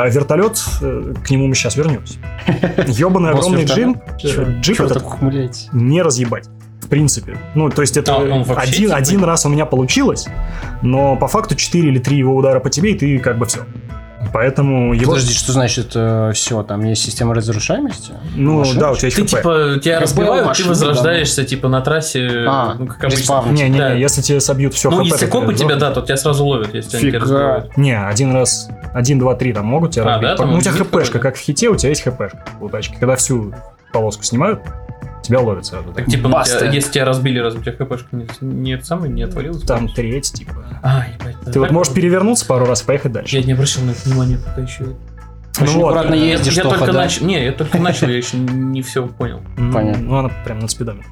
[0.00, 2.18] А вертолет, э, к нему мы сейчас вернемся.
[2.86, 5.02] Ебаный огромный джип, Чё- джип этот
[5.72, 6.48] не разъебать.
[6.80, 7.36] В принципе.
[7.54, 10.26] Ну, то есть это А один, типа- один раз у меня получилось,
[10.82, 13.60] но по факту 4 или 3 его удара по тебе, и ты как бы все.
[14.32, 15.12] Поэтому его...
[15.12, 15.88] Подожди, что значит
[16.36, 16.62] все?
[16.62, 18.12] Там есть система разрушаемости?
[18.36, 18.80] Ну, машина?
[18.80, 19.28] да, у тебя есть Ты хп.
[19.30, 23.42] типа, тебя разбивают, ты машины, возрождаешься типа на трассе, А, ну как обычно.
[23.50, 23.94] Не, не, Да.
[23.94, 25.04] не, если тебе собьют все Ну, хп...
[25.06, 27.20] если то копы ты тебя, да, то тебя сразу ловят, если они тебя Фига.
[27.20, 27.76] разбивают.
[27.76, 30.28] Не, один раз, один, два, три там могут тебя А, разбить.
[30.28, 32.96] да, там ну, у тебя хпшка, как в хите, у тебя есть хпшка у тачки.
[33.00, 33.52] Когда всю
[33.92, 34.60] полоску снимают,
[35.30, 35.92] тебя ловят сразу.
[35.92, 36.58] Так типа, ну, Баста.
[36.60, 39.62] тебя- если тебя разбили, разве у тебя хпшка не, не самое, не отвалилась?
[39.62, 40.52] Там треть, типа.
[40.82, 41.36] А, ебать.
[41.52, 43.36] Ты вот можешь перевернуться пару раз и поехать дальше.
[43.36, 44.84] Я не обращал на это внимания пока еще.
[45.60, 46.98] Очень Ну вот, аккуратно Я, ездишь, я Тоха, только да?
[47.00, 47.26] начал.
[47.26, 49.40] Не, я только начал, я еще не все понял.
[49.72, 50.02] Понятно.
[50.02, 51.04] Ну, она прям над спидами.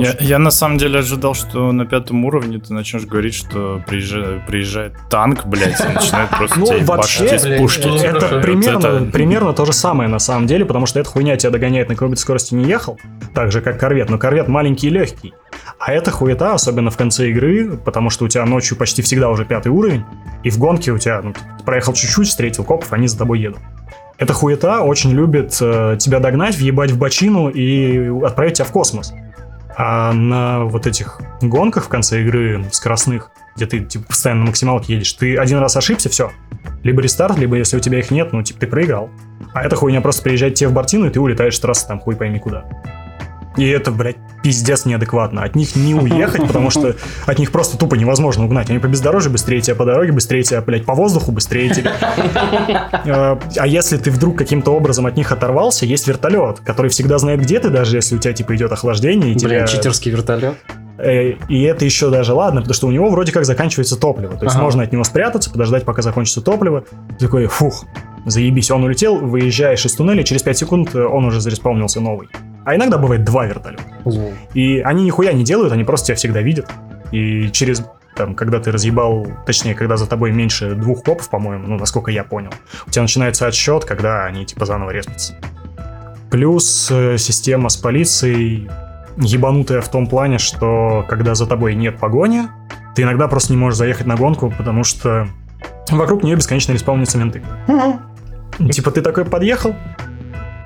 [0.00, 4.46] Я, я на самом деле ожидал, что на пятом уровне ты начнешь говорить, что приезжает,
[4.46, 8.04] приезжает танк, блядь, и начинает просто Ну, тебя вообще, из блядь, пушки.
[8.04, 11.50] Это примерно, это- примерно то же самое на самом деле, потому что эта хуйня тебя
[11.50, 12.98] догоняет на какой бы скорости не ехал,
[13.34, 15.34] так же как корвет, но корвет маленький и легкий.
[15.78, 19.44] А это хуета, особенно в конце игры, потому что у тебя ночью почти всегда уже
[19.44, 20.04] пятый уровень,
[20.44, 21.34] и в гонке у тебя, ну,
[21.64, 23.58] проехал чуть-чуть, встретил копов, они за тобой едут.
[24.18, 29.12] Эта хуета очень любит э, тебя догнать, въебать в бочину и отправить тебя в космос.
[29.76, 34.94] А на вот этих гонках в конце игры скоростных, где ты типа, постоянно на максималке
[34.94, 36.30] едешь, ты один раз ошибся, все.
[36.82, 39.10] Либо рестарт, либо если у тебя их нет, ну, типа, ты проиграл.
[39.54, 42.16] А эта хуйня просто приезжает тебе в бортину, и ты улетаешь с трассы там хуй
[42.16, 42.64] пойми куда.
[43.56, 45.42] И это, блядь, пиздец неадекватно.
[45.42, 46.96] От них не уехать, потому что
[47.26, 48.70] от них просто тупо невозможно угнать.
[48.70, 51.92] Они по бездорожью быстрее тебя по дороге, быстрее тебя, блядь, по воздуху быстрее тебя.
[53.04, 57.40] Э, А если ты вдруг каким-то образом от них оторвался, есть вертолет, который всегда знает,
[57.40, 59.48] где ты, даже если у тебя, типа, идет охлаждение, и тебя...
[59.50, 60.54] Блин, читерский вертолет.
[60.98, 64.36] Э, И это еще даже ладно, потому что у него вроде как заканчивается топливо.
[64.36, 64.64] То есть Ага.
[64.64, 66.84] можно от него спрятаться, подождать, пока закончится топливо.
[67.18, 67.84] Ты такой, фух,
[68.26, 72.28] заебись, он улетел, выезжаешь из туннеля, через 5 секунд э, он уже зареспаунился новый.
[72.64, 73.82] А иногда бывает два вертолета.
[74.54, 76.70] И они нихуя не делают, они просто тебя всегда видят.
[77.10, 77.84] И через
[78.14, 82.24] там, когда ты разъебал, точнее, когда за тобой меньше двух копов, по-моему, ну, насколько я
[82.24, 82.50] понял,
[82.86, 85.34] у тебя начинается отсчет, когда они, типа, заново респятся.
[86.30, 88.70] Плюс э, система с полицией
[89.16, 92.48] ебанутая в том плане, что когда за тобой нет погони,
[92.94, 95.28] ты иногда просто не можешь заехать на гонку, потому что
[95.90, 97.42] вокруг нее бесконечно респаунятся менты.
[98.70, 99.74] Типа ты такой подъехал,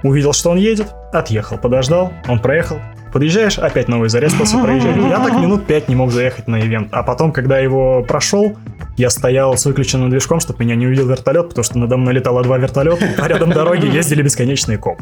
[0.03, 2.79] увидел, что он едет, отъехал, подождал, он проехал,
[3.13, 4.97] подъезжаешь, опять новый зарезался, проезжаешь.
[4.97, 6.89] Я так минут пять не мог заехать на ивент.
[6.93, 8.57] А потом, когда его прошел,
[8.97, 12.43] я стоял с выключенным движком, чтобы меня не увидел вертолет, потому что надо мной летало
[12.43, 15.01] два вертолета, а рядом дороги ездили бесконечные коп.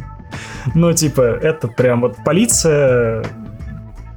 [0.75, 3.25] Ну, типа, это прям вот полиция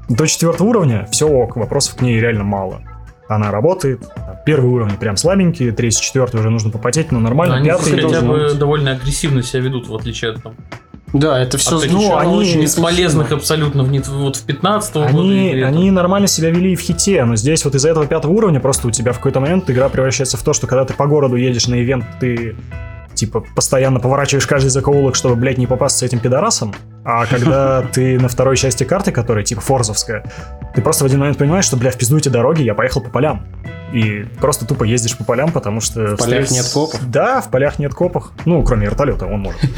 [0.10, 2.82] до четвертого уровня, все ок, вопросов к ней реально мало.
[3.28, 4.02] Она работает,
[4.46, 8.28] первый уровень прям слабенький, третий, четвертый уже нужно попотеть, но нормально, Они пятый хотя должен
[8.28, 8.58] бы быть.
[8.58, 10.56] довольно агрессивно себя ведут, в отличие от там,
[11.14, 15.20] Да, это все ну, они очень бесполезных абсолютно в, вот в 15 году.
[15.20, 15.70] Они, там.
[15.70, 18.88] они нормально себя вели и в хите, но здесь вот из-за этого пятого уровня просто
[18.88, 21.68] у тебя в какой-то момент игра превращается в то, что когда ты по городу едешь
[21.68, 22.56] на ивент, ты
[23.18, 28.30] типа постоянно поворачиваешь каждый закоулок, чтобы, блядь, не попасться этим пидорасом, а когда ты на
[28.30, 30.24] второй части карты, которая типа форзовская,
[30.74, 33.10] ты просто в один момент понимаешь, что, бля, в пизду эти дороги, я поехал по
[33.10, 33.46] полям.
[33.94, 36.16] И просто тупо ездишь по полям, потому что...
[36.16, 37.00] В полях встретить- нет копов?
[37.10, 38.32] Да, в полях нет копов.
[38.46, 39.60] Ну, кроме вертолета, он может.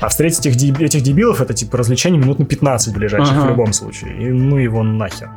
[0.00, 3.72] А встретить этих, деб- этих дебилов это типа развлечение минут на 15 ближайших в любом
[3.72, 4.20] случае.
[4.20, 5.30] И ну его нахер.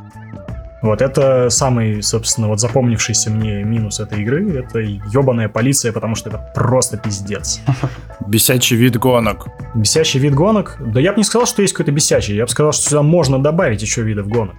[0.86, 4.58] Вот это самый, собственно, вот запомнившийся мне минус этой игры.
[4.58, 7.60] Это ебаная полиция, потому что это просто пиздец.
[8.26, 9.48] Бесячий вид гонок.
[9.74, 10.76] Бесячий вид гонок.
[10.80, 12.36] Да я бы не сказал, что есть какой-то бесячий.
[12.36, 14.56] Я бы сказал, что сюда можно добавить еще видов гонок.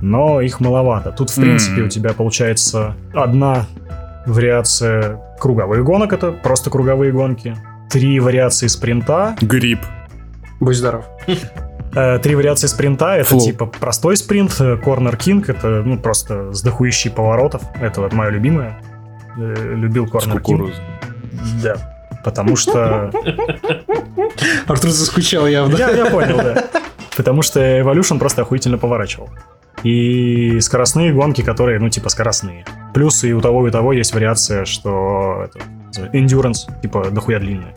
[0.00, 1.12] Но их маловато.
[1.12, 3.66] Тут, в принципе, у тебя получается одна
[4.26, 6.12] вариация круговых гонок.
[6.12, 7.56] Это просто круговые гонки.
[7.90, 9.36] Три вариации спринта.
[9.40, 9.80] Гриб.
[10.60, 11.04] Будь здоров.
[11.94, 13.40] Э, Три вариации спринта это Фу.
[13.40, 17.62] типа простой спринт, корнер кинг это ну просто с дохуищей поворотов.
[17.80, 18.80] Это вот мое любимое.
[19.36, 20.32] Э, Любил кинг.
[20.32, 20.82] кукурузой.
[21.62, 21.76] Да.
[22.24, 23.10] Потому что...
[24.66, 25.76] Артур заскучал явно.
[25.76, 26.66] Я, я понял, да.
[27.16, 29.30] Потому что Evolution просто охуительно поворачивал.
[29.82, 32.64] И скоростные гонки, которые, ну, типа, скоростные.
[32.94, 37.74] Плюс и у того, и у того есть вариация, что это, endurance, типа, дохуя длинная.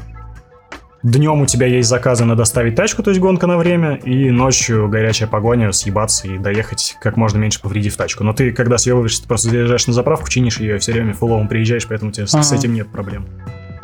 [1.06, 4.90] Днем у тебя есть заказы на доставить тачку, то есть гонка на время, и ночью
[4.90, 8.24] горячая погоня, съебаться и доехать как можно меньше повредив тачку.
[8.24, 11.48] Но ты, когда съебываешься, ты просто заезжаешь на заправку, чинишь ее, и все время фуловым
[11.48, 12.56] приезжаешь, поэтому у тебя с- с Ага.
[12.60, 13.28] этим нет проблем.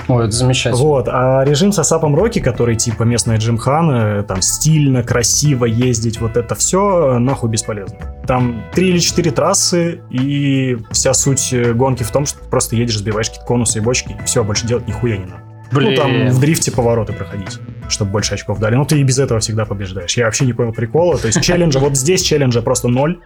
[0.07, 0.83] Ой, это замечательно.
[0.83, 6.37] Вот, а режим со Сапом Рокки, который типа местная джимхана, там стильно, красиво ездить, вот
[6.37, 7.99] это все нахуй бесполезно.
[8.25, 12.75] Там три или четыре трассы, и вся суть э, гонки в том, что ты просто
[12.75, 15.43] едешь, сбиваешь какие-то конусы и бочки, и все, больше делать нихуя не надо.
[15.71, 17.59] Ну, там в дрифте повороты проходить,
[17.89, 18.75] чтобы больше очков дали.
[18.75, 20.15] Ну, ты и без этого всегда побеждаешь.
[20.17, 21.17] Я вообще не понял прикола.
[21.17, 23.19] То есть челленджа, вот здесь челленджа просто ноль.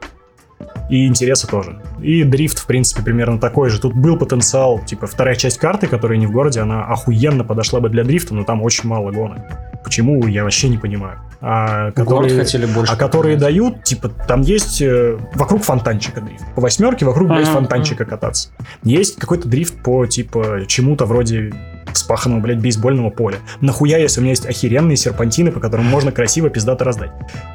[0.89, 1.82] И интереса тоже.
[2.02, 3.82] И дрифт, в принципе, примерно такой же.
[3.82, 7.89] Тут был потенциал, типа, вторая часть карты, которая не в городе, она охуенно подошла бы
[7.89, 9.39] для дрифта, но там очень мало гонок.
[9.84, 11.20] Почему, я вообще не понимаю.
[11.41, 12.93] А В город которые, хотели больше.
[12.93, 13.54] а которые показать.
[13.56, 16.43] дают, типа, там есть э, вокруг фонтанчика дрифт.
[16.56, 18.50] По восьмерке вокруг, блядь, Ага, фонтанчика кататься.
[18.84, 21.54] Есть какой-то дрифт по, типа, чему-то вроде
[21.96, 23.38] вспаханного, блядь, бейсбольного поля.
[23.62, 27.12] Нахуя, если у меня есть охеренные серпантины, по которым можно красиво пиздато раздать?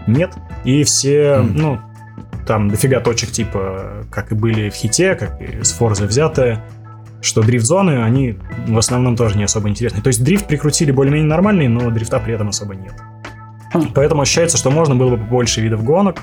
[0.06, 0.32] Нет.
[0.64, 1.78] И все, ну,
[2.46, 6.64] там дофига точек, типа, как и были в хите, как и с Форзы взятые,
[7.20, 10.02] что дрифт-зоны, они в основном тоже не особо интересны.
[10.02, 12.94] То есть дрифт прикрутили более-менее нормальный, но дрифта при этом особо нет.
[13.72, 13.92] Хм.
[13.94, 16.18] Поэтому ощущается, что можно было бы больше видов гонок,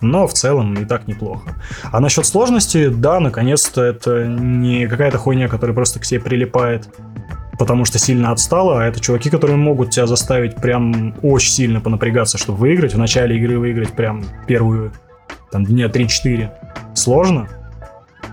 [0.00, 1.54] но в целом и так неплохо.
[1.90, 6.88] А насчет сложности, да, наконец-то это не какая-то хуйня, которая просто к тебе прилипает,
[7.58, 12.38] потому что сильно отстала, а это чуваки, которые могут тебя заставить прям очень сильно понапрягаться,
[12.38, 12.94] чтобы выиграть.
[12.94, 14.92] В начале игры выиграть прям первую,
[15.50, 16.50] там, дня 3-4.
[16.94, 17.48] Сложно.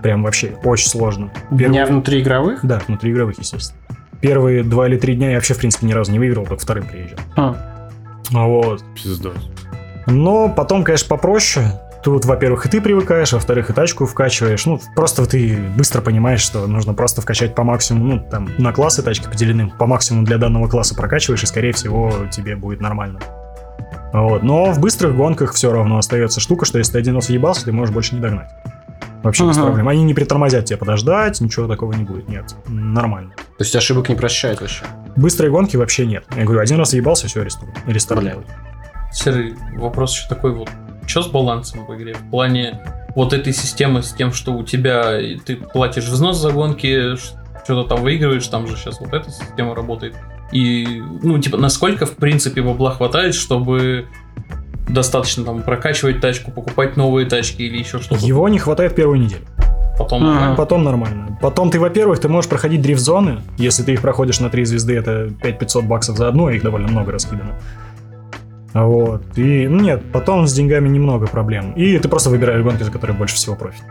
[0.02, 1.30] Прям вообще очень сложно.
[1.50, 2.64] Дня внутри игровых?
[2.64, 3.78] Да, внутриигровых, естественно.
[4.20, 6.86] Первые два или три дня я вообще, в принципе, ни разу не выиграл, только вторым
[6.86, 7.18] приезжал.
[7.36, 7.56] А,
[8.30, 8.82] Вот.
[8.94, 9.50] Пиздос.
[10.06, 11.66] Но потом, конечно, попроще.
[12.02, 14.64] Тут, во-первых, и ты привыкаешь, во-вторых, и тачку вкачиваешь.
[14.64, 18.14] Ну, просто ты быстро понимаешь, что нужно просто вкачать по максимуму.
[18.14, 19.70] Ну, там, на классы тачки поделены.
[19.78, 23.20] По максимуму для данного класса прокачиваешь, и, скорее всего, тебе будет нормально.
[24.12, 24.42] Вот.
[24.42, 27.72] Но в быстрых гонках все равно остается штука, что если ты один раз въебался, ты
[27.72, 28.50] можешь больше не догнать.
[29.22, 29.66] Вообще без Ага.
[29.66, 29.88] проблем.
[29.88, 32.28] Они не притормозят тебя подождать, ничего такого не будет.
[32.28, 33.32] Нет, нормально.
[33.36, 34.84] То есть ошибок не прощают вообще.
[35.16, 36.24] Быстрые гонки вообще нет.
[36.34, 37.40] Я говорю, один раз въебался, все,
[38.22, 38.30] Бля.
[38.30, 38.46] делай.
[39.12, 40.70] Серый, вопрос еще такой вот.
[41.10, 42.14] Что с балансом в игре?
[42.14, 42.78] В плане
[43.16, 47.16] вот этой системы с тем, что у тебя ты платишь взнос за гонки,
[47.64, 50.14] что-то там выигрываешь, там же сейчас вот эта система работает.
[50.52, 54.06] И, ну, типа, насколько, в принципе, бабла хватает, чтобы
[54.88, 58.24] достаточно там прокачивать тачку, покупать новые тачки или еще что-то.
[58.24, 59.42] Его не хватает первую неделю.
[59.98, 60.56] Потом нормально.
[60.56, 61.38] Потом нормально.
[61.42, 63.40] Потом ты, во-первых, ты можешь проходить дрифт-зоны.
[63.58, 66.86] Если ты их проходишь на 3 звезды, это 5500 баксов за одну, а их довольно
[66.86, 67.54] много раскидано.
[68.74, 69.36] Вот.
[69.36, 71.72] И, ну нет, потом с деньгами немного проблем.
[71.72, 73.82] И ты просто выбираешь гонки, за которые больше всего профит.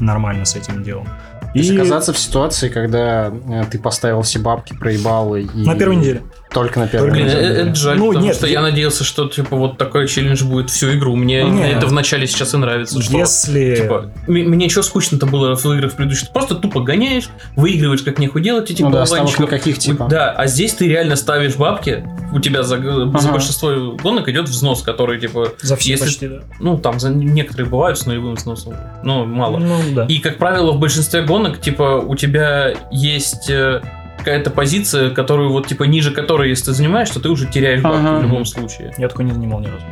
[0.00, 1.06] Нормально с этим делом.
[1.52, 5.44] То есть оказаться в ситуации, когда э, ты поставил все бабки, проебал и...
[5.54, 6.22] На первой неделе.
[6.50, 7.54] Только на первой Блин, на э, неделе.
[7.62, 10.70] это жаль, Ну, потому нет, что я- я надеялся, что типа вот такой челлендж будет
[10.70, 11.14] всю игру.
[11.16, 11.70] Мне Не.
[11.72, 13.00] это вначале сейчас и нравится.
[13.02, 13.76] Что, Если...
[13.76, 16.28] Типа, мне что скучно-то было в играх предыдущих?
[16.28, 20.06] Ты просто тупо гоняешь, выигрываешь, как нехуй делать этих Ну да, никаких типа.
[20.08, 23.32] Да, а здесь ты реально ставишь бабки, у тебя за, за Ага.
[23.32, 26.40] большинство гонок идет взнос, который типа, За все если- почти, да.
[26.60, 29.58] ну там за некоторые бывают с нулевым взносом, но мало.
[29.58, 30.04] Ну, да.
[30.06, 33.80] И, как правило, в большинстве гонок, типа, у тебя есть э,
[34.18, 37.98] какая-то позиция, которую вот, типа, ниже которой, если ты занимаешь, то ты уже теряешь бабки
[37.98, 38.18] Ага.
[38.18, 38.92] в любом случае.
[38.98, 39.84] Я такой не занимал ни разу.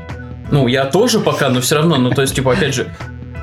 [0.51, 2.89] Ну, я тоже пока, но все равно, ну, то есть, типа, опять же,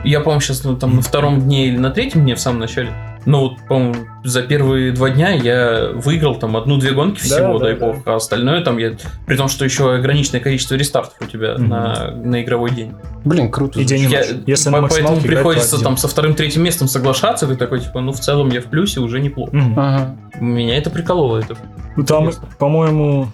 [0.04, 2.91] я, по-моему, сейчас ну, там на втором дне или на третьем дне в самом начале,
[3.26, 7.65] ну, вот, по-моему, за первые два дня я выиграл там одну-две гонки Да, всего, да,
[7.65, 8.93] дай бог, а остальное там я...
[9.26, 11.67] При том, что еще ограниченное количество рестартов у тебя Мгм.
[11.69, 12.93] на, на игровой день.
[13.24, 13.80] Блин, круто.
[13.80, 14.24] И день и Я-.
[14.45, 18.49] Если по- поэтому приходится там со вторым-третьим местом соглашаться, ты такой, типа, ну, в целом
[18.49, 19.55] я в плюсе, уже неплохо.
[19.55, 19.80] Мгм.
[19.80, 20.15] Ага.
[20.39, 21.55] Меня это прикололо, это
[21.95, 22.47] Ну, Там, Интересно.
[22.59, 23.28] по-моему,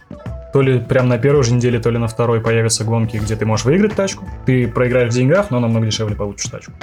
[0.53, 3.45] то ли прям на первой же неделе, то ли на второй появятся гонки, где ты
[3.45, 4.25] можешь выиграть тачку.
[4.45, 6.73] Ты проиграешь в деньгах, но намного дешевле получишь тачку.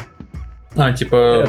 [0.77, 1.49] А, типа,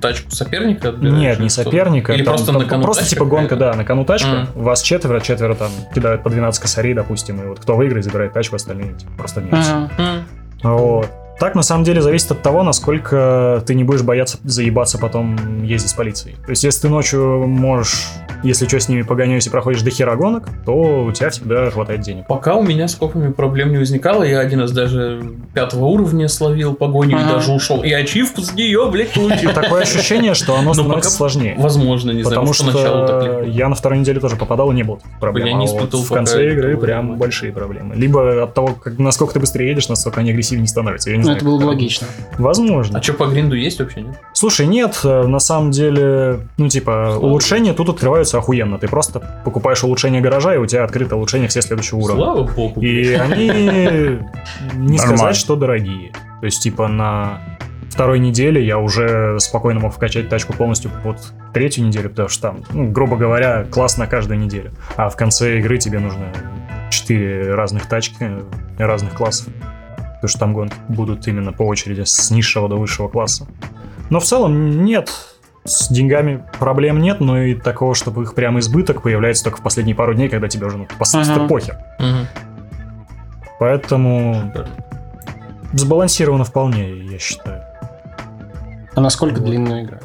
[0.00, 0.88] тачку соперника?
[0.90, 2.12] отбираешь Нет, не соперника.
[2.12, 4.28] Или там- просто там на кону Просто тачка типа гонка, да, на кону тачка.
[4.28, 4.48] М.
[4.54, 8.56] Вас четверо, четверо там кидают по 12 косарей, допустим, и вот кто выиграет, забирает тачку,
[8.56, 9.72] остальные типа, просто вместе.
[9.72, 9.90] Ага.
[9.98, 10.24] М.
[10.62, 11.10] Вот.
[11.38, 15.90] Так, на самом деле, зависит от того, насколько ты не будешь бояться заебаться потом ездить
[15.90, 16.36] с полицией.
[16.44, 18.06] То есть, если ты ночью можешь,
[18.42, 22.00] если что, с ними погоняешь и проходишь до хера гонок, то у тебя всегда хватает
[22.00, 22.26] денег.
[22.26, 25.22] Пока у меня с копами проблем не возникало, я один раз даже
[25.54, 27.34] пятого уровня словил погоню и Ага.
[27.34, 27.82] даже ушел.
[27.82, 29.52] И ачивку с нее, блядь, получил.
[29.52, 31.54] Такое ощущение, что оно Ну, становится сложнее.
[31.56, 35.46] Возможно, не знаю, Потому что я на второй неделе тоже попадал, и не было проблем.
[35.46, 37.94] Я не а вот испытывал в конце игры прям большие проблемы.
[37.94, 41.10] Либо от того, насколько ты быстрее едешь, насколько они агрессивнее становятся.
[41.10, 42.06] Я не Ну, это было бы логично.
[42.38, 42.98] Возможно.
[42.98, 44.18] А что по гринду есть вообще, нет?
[44.32, 48.78] Слушай, нет, э, на самом деле, ну, типа, улучшения тут открываются охуенно.
[48.78, 52.24] Ты просто покупаешь улучшение гаража, и у тебя открыто улучшение все следующего уровня.
[52.24, 52.80] Слава богу.
[52.80, 53.48] И они,
[54.74, 56.12] не сказать, что дорогие.
[56.40, 57.40] То есть, типа, на
[57.90, 61.16] второй неделе я уже спокойно мог вкачать тачку полностью под
[61.52, 64.70] третью неделю, потому что там, ну, грубо говоря, класс на каждую неделю.
[64.96, 66.32] А в конце игры тебе нужно
[66.90, 68.30] четыре разных тачки,
[68.78, 69.48] разных классов.
[70.20, 73.46] Потому что там гонки будут именно по очереди с низшего до высшего класса.
[74.10, 75.10] Но в целом нет.
[75.64, 79.94] С деньгами проблем нет, но и такого, чтобы их прям избыток появляется только в последние
[79.94, 81.46] пару дней, когда тебе уже ну, по сути Ага.
[81.46, 81.76] похер.
[81.98, 82.26] Мгм.
[83.58, 84.52] Поэтому
[85.72, 87.62] сбалансировано вполне, я считаю.
[88.94, 89.44] А насколько Вот.
[89.44, 89.98] длинная игра?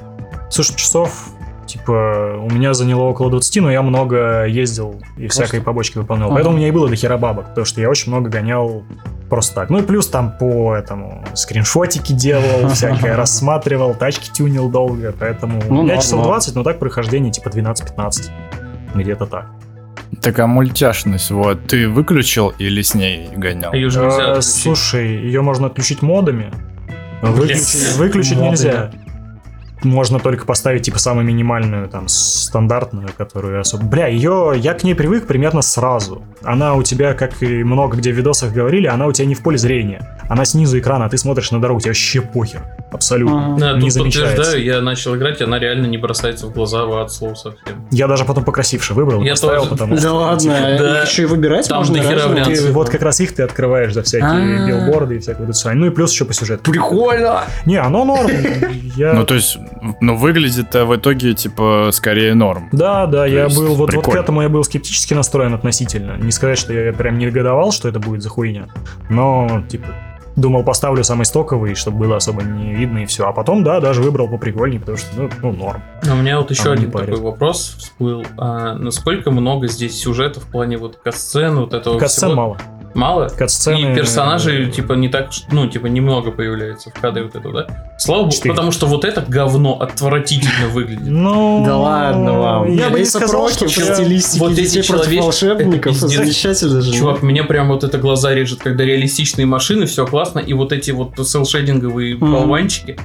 [0.50, 1.30] Слушай, часов,
[1.66, 6.28] типа, у меня заняло около 20, но я много ездил и всякой побочки выполнял.
[6.28, 6.36] Ага.
[6.36, 8.84] Поэтому у меня и было до хера бабок, потому что я очень много гонял
[9.30, 9.70] просто так.
[9.70, 15.82] Ну и плюс там по этому скриншотики делал, всякое рассматривал, тачки тюнил долго, поэтому Ну,
[15.82, 16.32] у меня часов норм.
[16.32, 18.30] 20, но так прохождение типа 12-15.
[18.96, 19.46] Где-то так.
[20.22, 23.72] Так а мультяшность, вот, ты выключил или с ней гонял?
[23.74, 24.62] А её же нельзя отключить.
[24.62, 26.52] Слушай, ее можно отключить модами.
[27.22, 28.92] Выключить, выключить Моды, нельзя.
[29.84, 33.86] Можно только поставить, типа, самую минимальную, там, стандартную, которую особо...
[33.86, 34.54] Бля, ее...
[34.56, 36.24] Я к ней привык примерно сразу.
[36.42, 39.44] Она у тебя, как и много где в видосах говорили, она у тебя не в
[39.44, 40.20] поле зрения.
[40.34, 42.64] Она снизу экрана, а ты смотришь на дорогу, тебе вообще похер.
[42.92, 43.56] Абсолютно.
[43.60, 44.36] Да, не тут замечается.
[44.36, 47.86] подтверждаю, я начал играть, и она реально не бросается в глаза в от слов совсем.
[47.92, 49.70] Я даже потом покрасивше выбрал, Я поставил, тоже.
[49.70, 50.14] потому Да что...
[50.14, 51.02] ладно, да.
[51.04, 52.48] еще и выбирать Там можно вариантов.
[52.48, 54.68] ты- вот как раз их ты открываешь за всякие А.
[54.68, 55.72] билборды и это всё.
[55.74, 56.72] Ну и плюс еще по сюжету.
[56.72, 57.42] Прикольно!
[57.68, 58.32] Не, оно норм.
[58.96, 59.14] Я...
[59.14, 59.60] Ну, то есть,
[60.02, 62.70] ну, выглядит-то в итоге, типа, скорее норм.
[62.72, 66.18] Да, да, То я есть был, вот, вот к этому я был скептически настроен относительно.
[66.18, 68.68] Не сказать, что я прям не негодовал, что это будет за хуйня,
[69.10, 69.88] но, типа,
[70.36, 73.28] думал, поставлю самый стоковый, чтобы было особо не видно и все.
[73.28, 75.82] А потом, да, даже выбрал поприкольнее, потому что, ну, ну норм.
[76.08, 78.26] А у меня вот еще не один такой вопрос всплыл.
[78.38, 82.42] А насколько много здесь сюжета в плане вот касцен, вот этого Катсцен всего?
[82.42, 82.58] мало.
[82.94, 83.30] Мало?
[83.30, 83.94] Катсцены...
[83.94, 87.96] И персонажей, типа, не так, ну, типа, немного появляется в кадре вот этого, да?
[87.98, 91.08] Слава богу, потому что вот это говно отвратительно выглядит.
[91.08, 91.64] Ну...
[91.66, 92.76] Да ладно вам.
[92.76, 95.98] Я бы не сказал, что стилистике вот эти человечки- волшебников.
[95.98, 96.08] это.
[96.08, 96.94] Замечательно же.
[96.94, 100.92] Чувак, меня прям вот это глаза режет, когда реалистичные машины, все классно, и вот эти
[100.92, 102.98] вот селшейдинговые болванчики.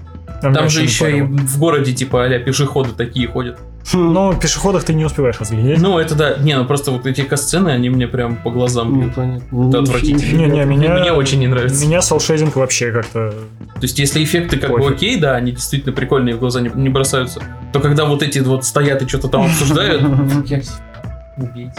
[0.46, 3.58] Меня Там же не еще и в городе, типа, а пешеходы такие ходят.
[3.94, 5.80] Но пешеходах ты не успеваешь разглядеть.
[5.80, 6.36] Ну, это да.
[6.36, 9.14] Не, ну просто вот эти касцены, они мне прям по глазам Ну, бьют.
[9.14, 9.68] понятно.
[9.68, 10.38] Это отвратительно.
[10.46, 10.98] Не-не, меня...
[10.98, 11.86] Мне очень не нравится.
[11.86, 13.30] Меня селшейдинг вообще как-то...
[13.30, 16.90] То есть, если эффекты как бы окей, да, они действительно прикольные, в глаза не, не
[16.90, 17.40] бросаются,
[17.72, 20.02] то когда вот эти вот стоят и что-то там обсуждают,
[21.36, 21.72] убейте.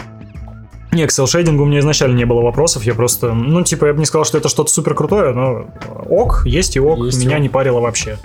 [0.92, 4.00] Не, к селшейдингу у меня изначально не было вопросов, я просто, ну, типа, я бы
[4.00, 5.66] не сказал, что это что-то супер крутое, но
[6.08, 7.42] ок, есть и ок, Есть и меня ок.
[7.42, 8.16] не парило вообще.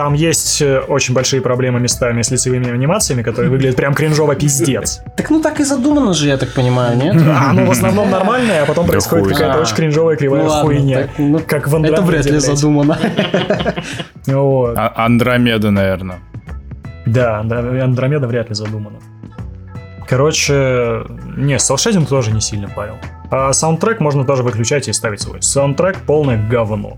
[0.00, 5.02] Там есть э, очень большие проблемы местами с лицевыми анимациями, которые выглядят прям кринжово пиздец.
[5.14, 7.16] Так ну так и задумано же, я так понимаю, нет?
[7.28, 11.08] А оно в основном нормальное, а потом Да происходит какая-то очень кринжовая кривая хуйня.
[11.18, 12.98] ну, Как в Это вряд ли задумано.
[14.26, 14.74] Вот.
[14.78, 16.20] А- Андромеда, наверное.
[17.04, 19.00] Да, Андро- Андромеда вряд ли задумана.
[20.08, 21.02] Короче,
[21.36, 22.94] не, селшейдинг тоже не сильно парил.
[23.30, 25.42] А саундтрек можно тоже выключать и ставить свой.
[25.42, 26.96] Саундтрек полное говно.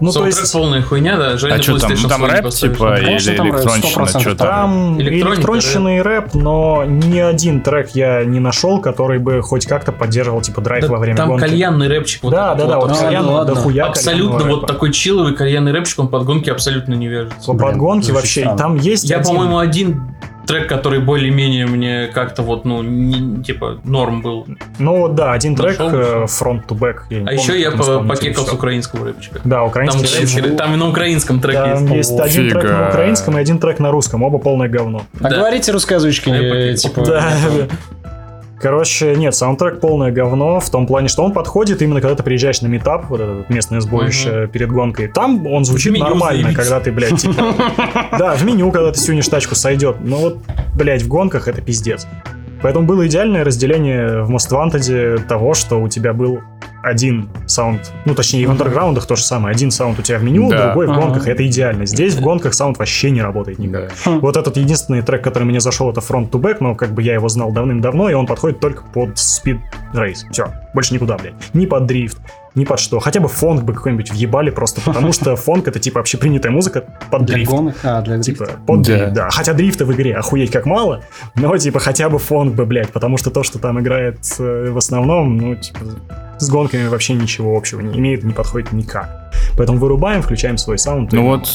[0.00, 0.52] Ну, то Саундтрек есть...
[0.52, 1.92] полная хуйня, да, жаль, А что там?
[1.92, 4.02] PlayStation Там рэп, типа, или там рэп, электронщина?
[4.02, 4.48] 100% Что там?
[4.48, 9.92] Там электронщина и рэп, но ни один трек я не нашел, который бы хоть как-то
[9.92, 11.42] поддерживал, типа, драйв Да, во время там гонки.
[11.44, 12.22] кальянный рэпчик.
[12.22, 14.66] вот да, этот да, да, вот Ну, кальян, ладно, да хуя Абсолютно вот рэпа.
[14.66, 17.52] такой чиловый кальянный рэпчик, он под гонки абсолютно не вяжется.
[17.52, 20.14] Под Блин, гонки звучит вообще, там есть Я, по-моему, один
[20.46, 24.46] трек, который более-менее мне как-то вот, ну, не- типа, норм был.
[24.78, 26.26] Ну, да, один трек Нашел, э,
[26.68, 26.96] to back.
[27.08, 29.40] А помню, еще я покекал с украинского рэпчика.
[29.44, 30.56] Да, Там, украинский украинский- рэп.
[30.56, 32.10] там и на украинском треке Там есть.
[32.10, 32.74] есть один трек Фига.
[32.78, 35.02] на украинском и один трек на русском, оба полное говно.
[35.20, 35.36] А Да.
[35.36, 36.76] говорите русскоязычками, Я покинул.
[36.76, 37.04] типа...
[37.06, 37.32] Да.
[38.64, 42.62] Короче, нет, саундтрек полное говно, в том плане, что он подходит именно когда ты приезжаешь
[42.62, 45.08] на метап, вот это местное сборище перед гонкой.
[45.08, 46.56] Там он звучит В меню нормально, заебись.
[46.56, 47.54] когда ты, блядь, типа...
[48.18, 49.96] Да, в меню, когда ты сюнешь тачку, сойдет.
[50.00, 50.38] Но вот,
[50.74, 52.06] блядь, в гонках это пиздец.
[52.62, 56.40] Поэтому было идеальное разделение в Most Wanted того, что у тебя был
[56.84, 60.24] один sound, ну точнее и в андерграундах то же самое, один sound у тебя в
[60.24, 60.66] меню, Да.
[60.66, 61.86] другой в гонках, это идеально.
[61.86, 63.92] Здесь в гонках sound вообще не работает никак.
[64.04, 64.10] Да.
[64.18, 67.14] Вот этот единственный трек, который мне зашел, это Front to Back, но как бы я
[67.14, 69.60] его знал давным-давно, и он подходит только под Speed
[69.94, 70.30] Race.
[70.30, 71.34] Все, больше никуда, блядь.
[71.54, 72.18] Ни под дрифт,
[72.54, 73.00] ни под что.
[73.00, 77.24] Хотя бы фонк бы какой-нибудь въебали просто, потому что фонк это типа общепринятая музыка под
[77.26, 77.50] Для дрифт.
[77.50, 77.74] гонок?
[77.82, 78.58] А, для Типа, дрифта.
[78.66, 78.96] под Да.
[78.96, 79.28] дрифт, да.
[79.30, 81.02] Хотя дрифта в игре охуеть как мало,
[81.36, 84.76] но типа хотя бы фонк бы, блядь, потому что то, что там играет э, в
[84.78, 85.78] основном, ну, типа,
[86.38, 89.32] с гонками вообще ничего общего не имеет, не подходит никак.
[89.56, 91.12] Поэтому вырубаем, включаем свой саунд.
[91.12, 91.48] и- Ну вот,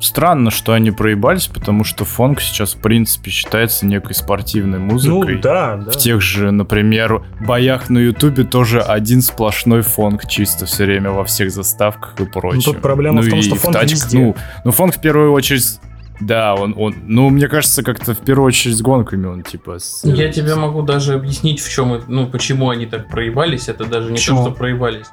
[0.00, 5.38] странно, что они проебались, потому что фонк сейчас, в принципе, считается некой спортивной ну, музыкой.
[5.38, 5.90] да, да.
[5.90, 11.24] В тех же, например, боях на Ютубе тоже один сплошной фонк чисто все время во
[11.24, 12.62] всех заставках и прочем.
[12.62, 14.18] тут проблема в том, и что фонк тачках, везде.
[14.18, 15.80] Ну, ну, фонк в первую очередь...
[16.20, 19.78] Да, он, он, ну, мне кажется, как-то в первую очередь с гонками он, типа...
[19.78, 23.68] с- Я тебе могу даже объяснить, в чем, это- ну, почему они так проебались.
[23.68, 24.44] Это даже не Почему?
[24.44, 25.06] то, что проебались.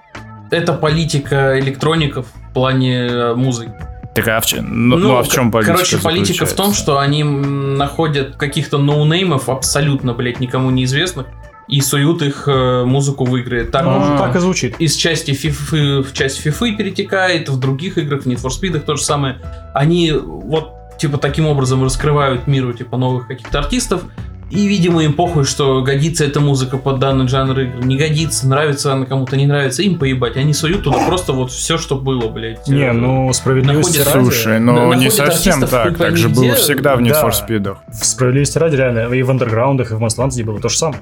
[0.51, 3.71] Это политика электроников в плане э, музыки.
[4.13, 6.99] Так, а в чем, ну, ну, а в чем политика Короче, политика в том, что
[6.99, 11.27] они находят каких-то ноунеймов, абсолютно, блядь, никому неизвестных,
[11.69, 13.63] и суют их э, музыку в игры.
[13.63, 14.17] Так, Ну, А.
[14.17, 14.75] так и звучит.
[14.79, 18.97] из части фифы в часть фифы перетекает, в других играх, в Need for Speed то
[18.97, 19.37] же самое.
[19.73, 24.03] Они вот, типа, таким образом раскрывают миру, типа, новых каких-то артистов,
[24.51, 28.91] и, видимо, им похуй, что годится эта музыка под данный жанр игр, не годится, нравится
[28.91, 30.35] она кому-то, не нравится, им поебать.
[30.35, 32.67] Они суют туда просто вот все, что было, блядь.
[32.67, 34.09] Не, Э, ну, справедливости ради...
[34.09, 35.97] Слушай, ну не совсем так.
[35.97, 37.23] Так же было всегда в Need Да.
[37.25, 37.77] for Speed.
[37.87, 41.01] В справедливости ради, реально, и в андерграундах, и в Wanted было то же самое.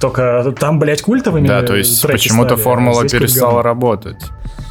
[0.00, 3.62] Только там, блядь, культовыми Да, то есть треки почему-то стали, а формула перестала говно.
[3.62, 4.16] работать.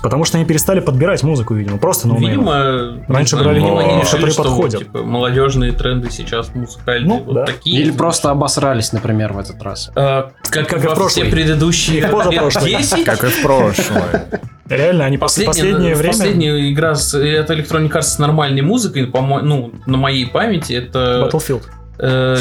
[0.01, 3.83] Потому что они перестали подбирать музыку, видимо, просто ну, Видимо, Раньше не знаю, брали видимо,
[3.83, 4.79] не они решили, которые что вот, подходят.
[4.79, 7.45] типа, молодежные тренды сейчас музыкальные Ну, вот да.
[7.45, 7.81] такие.
[7.81, 9.91] Или просто обосрались, например, в этот раз.
[9.95, 11.25] А, как, Как и во в прошлый.
[11.25, 14.27] все предыдущие И лет 10, Как и в прошлое.
[14.69, 16.13] Реально, они пос- Последняя, последнее время...
[16.13, 21.29] последняя игра с, это Electronic Arts с нормальной музыкой, по ну, на моей памяти, это...
[21.31, 21.63] Battlefield.
[22.01, 22.37] Э,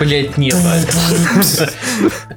[0.00, 0.56] блять, нет.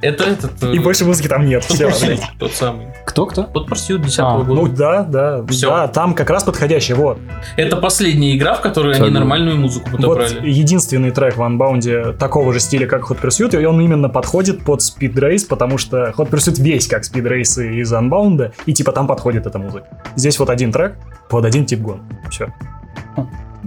[0.01, 0.63] Это этот...
[0.63, 1.65] э, И больше музыки там нет.
[1.69, 2.21] Блядь.
[2.39, 2.87] тот самый.
[3.05, 3.43] Кто-кто?
[3.43, 4.53] Hot Pursuit 10 А, года.
[4.53, 5.69] Ну да, да, Всё.
[5.69, 7.19] да, там как раз подходящий, вот.
[7.55, 10.49] это последняя игра, в которой они нормальную музыку Вот подобрали.
[10.49, 14.81] единственный трек в Unbound такого же стиля, как Hot Pursuit, и он именно подходит под
[14.81, 19.07] Speed Race, потому что Hot Pursuit весь как Speed Race из Unbound, и типа там
[19.07, 19.87] подходит эта музыка.
[20.15, 20.95] Здесь вот один трек
[21.29, 22.01] под один тип гон.
[22.29, 22.53] Все.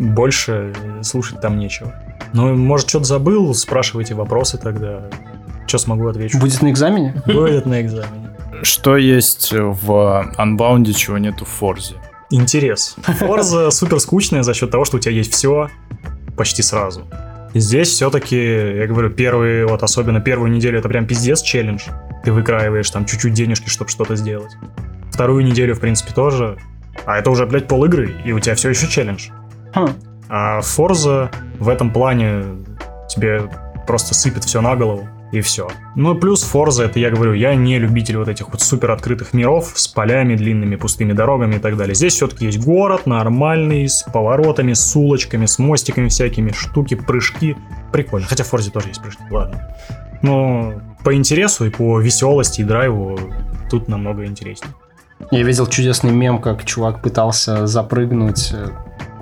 [0.00, 0.72] Больше
[1.02, 1.94] слушать там нечего.
[2.32, 5.02] Ну, может, что-то забыл, спрашивайте вопросы тогда.
[5.66, 6.38] Что смогу отвечу.
[6.38, 7.22] Будет на экзамене?
[7.26, 8.30] Будет на экзамене.
[8.62, 11.96] Что есть в Unbound, чего нету в Форзе?
[12.30, 12.96] Интерес.
[13.20, 15.68] Forza супер скучная за счет того, что у тебя есть все
[16.34, 17.02] почти сразу.
[17.52, 21.82] Здесь все-таки, я говорю, первые, вот особенно первую неделю, это прям пиздец челлендж.
[22.24, 24.52] Ты выкраиваешь там чуть-чуть денежки, чтобы что-то сделать.
[25.10, 26.56] Вторую неделю, в принципе, тоже.
[27.04, 29.28] А это уже, блядь, пол игры, и у тебя все еще челлендж.
[29.74, 29.88] Хм.
[30.28, 32.44] А Forza, В этом плане
[33.08, 33.42] тебе
[33.86, 35.08] просто сыпет все на голову.
[35.32, 35.68] И все.
[35.94, 39.70] Ну, плюс Forza, это я говорю, я не любитель вот этих вот супер открытых миров
[39.74, 41.94] с полями, длинными пустыми дорогами и так далее.
[41.94, 47.56] Здесь все-таки есть город нормальный, с поворотами, с улочками, с мостиками всякими, штуки, прыжки.
[47.92, 48.26] Прикольно.
[48.26, 49.76] Хотя в Forza тоже есть прыжки, ладно.
[50.22, 53.18] Но по интересу и по веселости и драйву
[53.70, 54.74] тут намного интереснее.
[55.30, 58.70] Я видел чудесный мем, как чувак пытался запрыгнуть, э,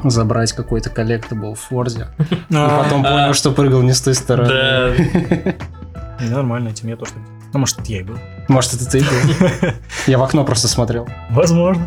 [0.04, 2.08] забрать какой-то collectable в Форзе.
[2.50, 4.48] И потом понял, что прыгал не с той стороны.
[4.48, 4.94] Да.
[6.24, 7.12] И Нормально, этим я тоже.
[7.12, 7.22] так-
[7.52, 8.18] Ну, может, это я и был.
[8.48, 9.68] Может, это ты был?
[10.06, 11.08] Я в окно просто смотрел.
[11.30, 11.86] Возможно.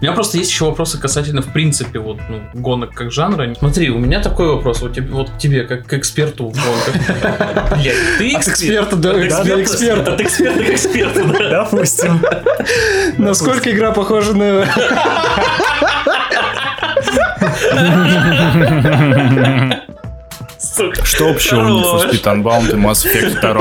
[0.00, 3.52] У меня просто есть еще вопросы касательно, в принципе, вот, ну, гонок как жанра.
[3.58, 7.78] Смотри, у меня такой вопрос, вот, тебе, вот к тебе, как к эксперту в гонках.
[7.78, 8.48] Блядь, ты От эксперт?
[8.58, 9.22] эксперта От до
[9.62, 10.14] эксперта.
[10.14, 11.50] От эксперта к эксперту, да.
[11.64, 12.22] Допустим.
[13.18, 14.66] Насколько игра похожа на...
[20.58, 21.04] Сука.
[21.04, 22.04] Что общего у Хорош.
[22.06, 23.52] Speed Unbound и Mass Effect 2?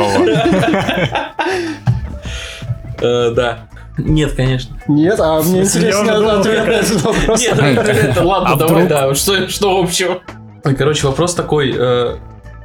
[3.01, 3.59] Э, Да.
[3.99, 4.75] Нет, конечно.
[4.87, 7.41] Нет, а мне интересно думал, ответ на этот вопрос.
[7.41, 9.13] Нет, это ладно, А давай, да.
[9.15, 10.21] Что общего?
[10.63, 11.75] Короче, вопрос такой.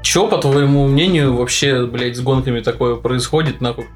[0.02, 3.86] Чё, по твоему мнению, вообще, блядь, с гонками такое происходит, нахуй?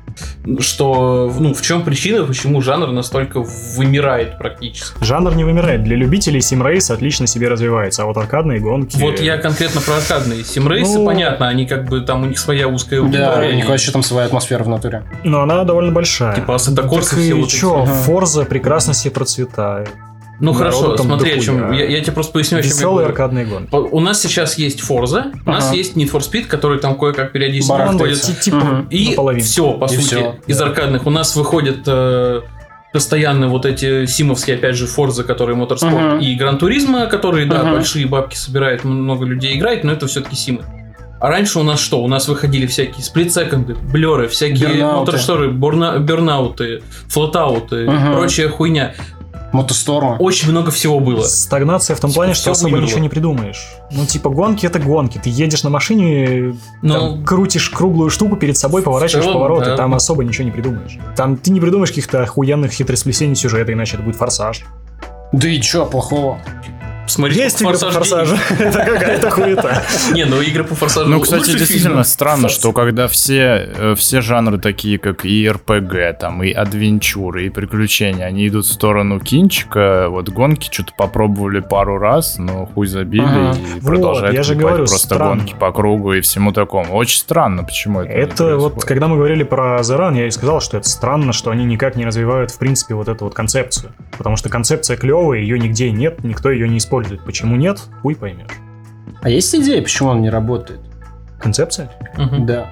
[0.61, 3.43] Что, ну, в чем причина, почему жанр настолько
[3.77, 5.03] вымирает практически?
[5.05, 5.83] Жанр не вымирает.
[5.85, 8.97] Для любителей симрейс отлично себе развивается, а вот аркадные гонки...
[8.99, 10.45] Вот я конкретно про аркадные.
[10.45, 13.57] Симрейсы, Ну- понятно, они как бы, там у них своя узкая Да, у аудитория.
[13.57, 15.03] них вообще там своя атмосфера в натуре.
[15.25, 16.37] Но она довольно большая.
[16.37, 17.57] Типа Corsa Так все вот эти.
[17.57, 17.85] чё.
[17.85, 19.91] Форза прекрасно себе процветает.
[20.41, 21.73] Ну хорошо, смотри, о чем.
[21.73, 23.09] Я, я тебе просто поясню, о чем я Веселые говорю.
[23.09, 23.75] аркадные гонки.
[23.75, 25.77] У нас сейчас есть Forza, у нас Ага.
[25.77, 28.21] есть Need for Speed, который там кое-как периодически выходит.
[28.21, 28.87] Ти- Типа Мгм.
[28.91, 29.45] И наполовину.
[29.45, 30.67] все, по И сути, всё, из да.
[30.67, 31.07] аркадных.
[31.07, 32.43] У нас выходят э,
[32.93, 36.19] постоянно вот эти симовские, опять же, Forza, которые Motorsport, Мгм.
[36.21, 37.73] и Гран Туризма, которые, да, Мгм.
[37.73, 40.61] большие бабки собирают, много людей играет, но это все-таки симы.
[41.19, 42.03] А раньше у нас что?
[42.03, 48.13] У нас выходили всякие сплитсеконды, блеры, всякие моторшторы, борна- бернауты, флотауты, Мгм.
[48.13, 48.93] прочая хуйня.
[49.57, 50.17] Мотостормы.
[50.19, 51.23] Очень много всего было.
[51.23, 53.69] Стагнация в том плане, что особо ничего не придумаешь.
[53.91, 55.19] Ну, типа, гонки это гонки.
[55.23, 59.77] Ты едешь на машине, Но там, крутишь круглую штуку перед собой, поворачиваешь целом, повороты, да.
[59.77, 60.99] там особо ничего не придумаешь.
[61.17, 64.65] Там ты не придумаешь каких-то охуенных хитросплесений сюжета, иначе это будет форсаж.
[65.33, 66.39] Да и чё плохого?
[67.07, 68.37] Смотри, Есть игры по «Форсаж форсажу.
[68.59, 69.83] Это какая-то хуета.
[70.13, 71.09] Не, ну игры по форсажу.
[71.11, 76.43] Ну, кстати, действительно странно, что когда все, э, все жанры такие, как и РПГ, там,
[76.43, 82.39] и адвенчуры, и приключения, они идут в сторону кинчика, вот гонки что-то попробовали пару раз,
[82.39, 84.47] но хуй забили и продолжают
[84.77, 86.95] просто гонки по кругу и всему такому.
[86.95, 90.61] Очень странно, почему это Это вот, когда мы говорили про The Run, я и сказал,
[90.61, 93.93] что это странно, что они никак не развивают, в принципе, вот эту вот концепцию.
[94.17, 96.96] Потому что концепция клевая, ее нигде нет, никто ее не использует.
[97.25, 98.51] Почему нет, хуй поймешь.
[99.23, 100.81] А есть идея, почему он не работает?
[101.41, 101.91] Концепция?
[102.17, 102.47] Мгм.
[102.47, 102.71] Да.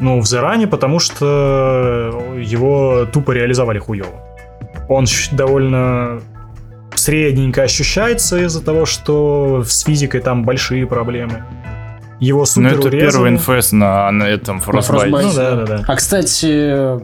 [0.00, 4.08] Ну, в Run, потому что его тупо реализовали хуево.
[4.88, 6.20] Он довольно
[6.94, 11.44] средненько ощущается из-за того, что с физикой там большие проблемы.
[12.24, 13.00] Его Ну, супер это урезали.
[13.10, 14.88] первый инфест на, на этом Frostbite.
[14.88, 15.22] Frostbite.
[15.22, 15.84] Ну да, да, да.
[15.86, 17.00] А, кстати, э,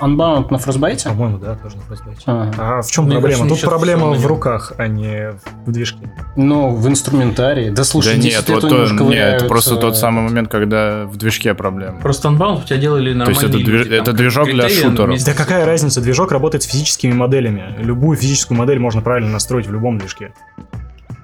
[0.00, 1.08] Unbound на фростбайте?
[1.10, 2.18] По-моему, да, тоже на Frostbite.
[2.26, 2.52] Ага.
[2.58, 3.42] А в чем Мне проблема?
[3.42, 5.32] кажется, Тут проблема на в руках, а не
[5.64, 6.10] в движке.
[6.36, 7.70] Ну, в инструментарии.
[7.70, 11.04] Да слушай, да 10 нет, вот то- нет, это просто э, тот самый момент, когда
[11.04, 12.00] в движке проблема.
[12.00, 14.68] Просто Unbound у тебя делали То нормальные есть это движ- люди, там, это движок для
[14.68, 15.24] шутеров.
[15.24, 16.00] Да какая разница?
[16.00, 17.74] Движок работает с физическими моделями.
[17.78, 20.32] Любую физическую модель можно правильно настроить в любом движке.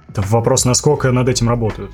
[0.08, 1.92] Это вопрос, насколько над этим работают.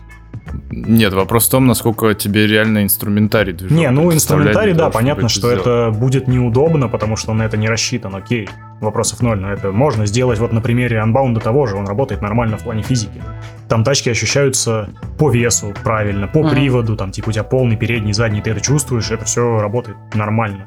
[0.70, 5.28] Нет, вопрос в том, насколько тебе реально инструментарий движок Не, ну инструментарий, да, того, понятно,
[5.28, 5.60] что сделать.
[5.60, 8.48] это будет неудобно, потому что на это не рассчитан, окей.
[8.80, 12.58] Вопросов ноль, но это можно сделать вот на примере Unbound того же, он работает нормально
[12.58, 13.22] в плане физики.
[13.68, 16.50] Там тачки ощущаются по весу правильно, по Мгм.
[16.50, 20.66] приводу, там типа у тебя полный передний, задний, ты это чувствуешь, это все работает нормально.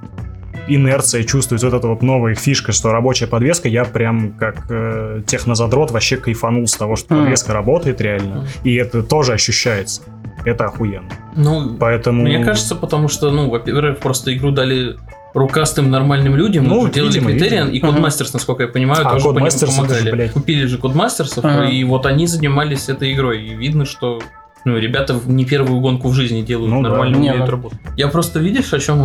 [0.75, 5.91] Инерция чувствуется, вот эта вот новая фишка, что рабочая подвеска, я прям как э, технозадрот
[5.91, 10.01] вообще кайфанул с того, что подвеска работает реально, и это тоже ощущается.
[10.45, 11.09] Это охуенно.
[11.35, 12.23] Ну, Поэтому...
[12.23, 14.95] мне кажется, потому что, ну, во-первых, просто игру дали
[15.33, 17.71] рукастым нормальным людям, Ну, уже делали видимо, Criterion, видимо.
[17.71, 17.79] и.
[17.81, 20.11] Codemasters, насколько я понимаю, А, тоже по ним Codemasters, это же, помогали.
[20.11, 20.31] блядь.
[20.31, 21.65] Купили же Codemasters, Ага.
[21.65, 24.21] и вот они занимались этой игрой, и видно, что
[24.65, 26.89] ну, ребята не первую гонку в жизни делают, Ну да.
[26.89, 27.79] нормально Не, умеют ну- работать.
[27.95, 29.01] Я просто, видишь, о чем,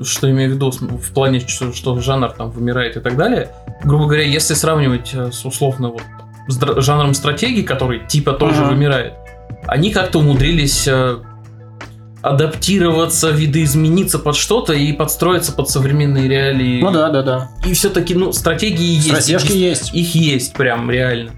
[0.00, 3.50] э, что имею в виду в плане, что, что жанр там вымирает и так далее.
[3.84, 6.02] Грубо говоря, если сравнивать э, с условно вот
[6.48, 8.70] с др- жанром стратегии, который типа тоже Ага.
[8.70, 9.12] вымирает,
[9.66, 11.16] они как-то умудрились э,
[12.22, 16.80] адаптироваться, видоизмениться под что-то и подстроиться под современные реалии.
[16.80, 17.50] Ну да, да, да.
[17.66, 19.08] И все-таки, ну, стратегии есть.
[19.08, 19.92] Стратежки есть.
[19.94, 21.32] их есть прям реально.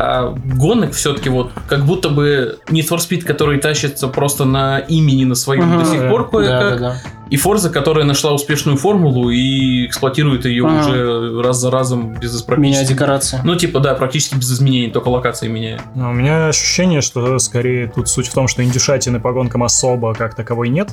[0.00, 5.24] А гонок все-таки вот как будто бы Need for Speed, который тащится просто на имени
[5.24, 5.78] на своем Мгм.
[5.80, 6.08] до сих Да.
[6.08, 6.96] пор Да, кое-как, да, да.
[7.30, 10.78] и Forza, которая нашла успешную формулу и эксплуатирует ее Ага.
[10.88, 12.86] уже раз за разом без Меня практически...
[12.92, 13.40] декорация.
[13.42, 15.82] Ну, типа, да, практически без изменений, только локации меняют.
[15.96, 20.14] Но у меня ощущение, что скорее тут суть в том, что индюшатины по гонкам особо
[20.14, 20.90] как таковой нет.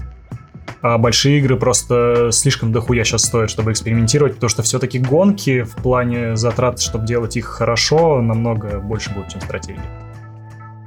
[0.88, 5.76] А большие игры просто слишком дохуя сейчас стоят, чтобы экспериментировать, потому что все-таки гонки в
[5.78, 9.82] плане затрат, чтобы делать их хорошо, намного больше будут, чем стратегии.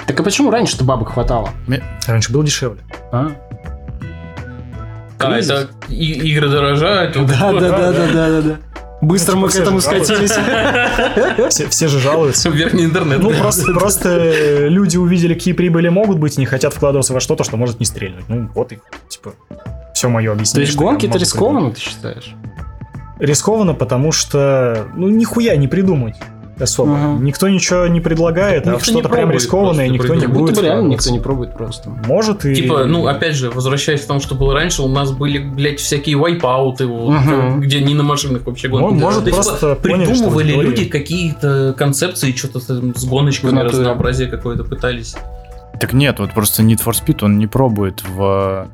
[0.06, 1.50] Так а почему раньше-то бабок хватало?
[2.06, 2.78] Раньше было дешевле.
[3.10, 3.32] А?
[5.18, 7.14] А, это и- игры дорожают.
[7.14, 8.56] Да, да, да, да, да, да,
[9.00, 10.32] Быстро мы к этому скатились.
[11.50, 12.50] Все, все же жалуются.
[12.50, 13.20] Верхний интернет.
[13.22, 17.44] Ну, просто, просто люди увидели, какие прибыли могут быть, и не хотят вкладываться во что-то,
[17.44, 18.24] что может не стрельнуть.
[18.28, 18.78] Ну, вот и,
[19.08, 19.34] типа,
[19.94, 20.66] все мое То объяснение.
[20.66, 22.34] есть что я гонки это могу рискованно, ты считаешь?
[23.20, 26.16] Рискованно, потому что, ну, нихуя не придумать
[26.60, 26.94] особо.
[26.96, 27.18] Ага.
[27.22, 30.26] Никто ничего не предлагает, а Никто в что-то не прям пробует рискованное просто никто не
[30.26, 30.56] будто будет.
[30.56, 31.90] бы реально никто не пробует просто.
[32.06, 32.54] Может и...
[32.54, 36.16] Типа, ну, опять же, возвращаясь к тому, что было раньше, у нас были, блядь, всякие
[36.16, 37.60] вайпауты, вот, Мгм.
[37.60, 39.00] где не на машинах вообще гонки.
[39.00, 43.54] может, То есть, просто типа, поняли, придумывали люди какие-то концепции, что-то там с гоночками, В
[43.54, 43.72] натуре.
[43.78, 45.14] разнообразие какое-то пытались.
[45.80, 48.66] Так нет, вот просто Need for Speed, он не пробует в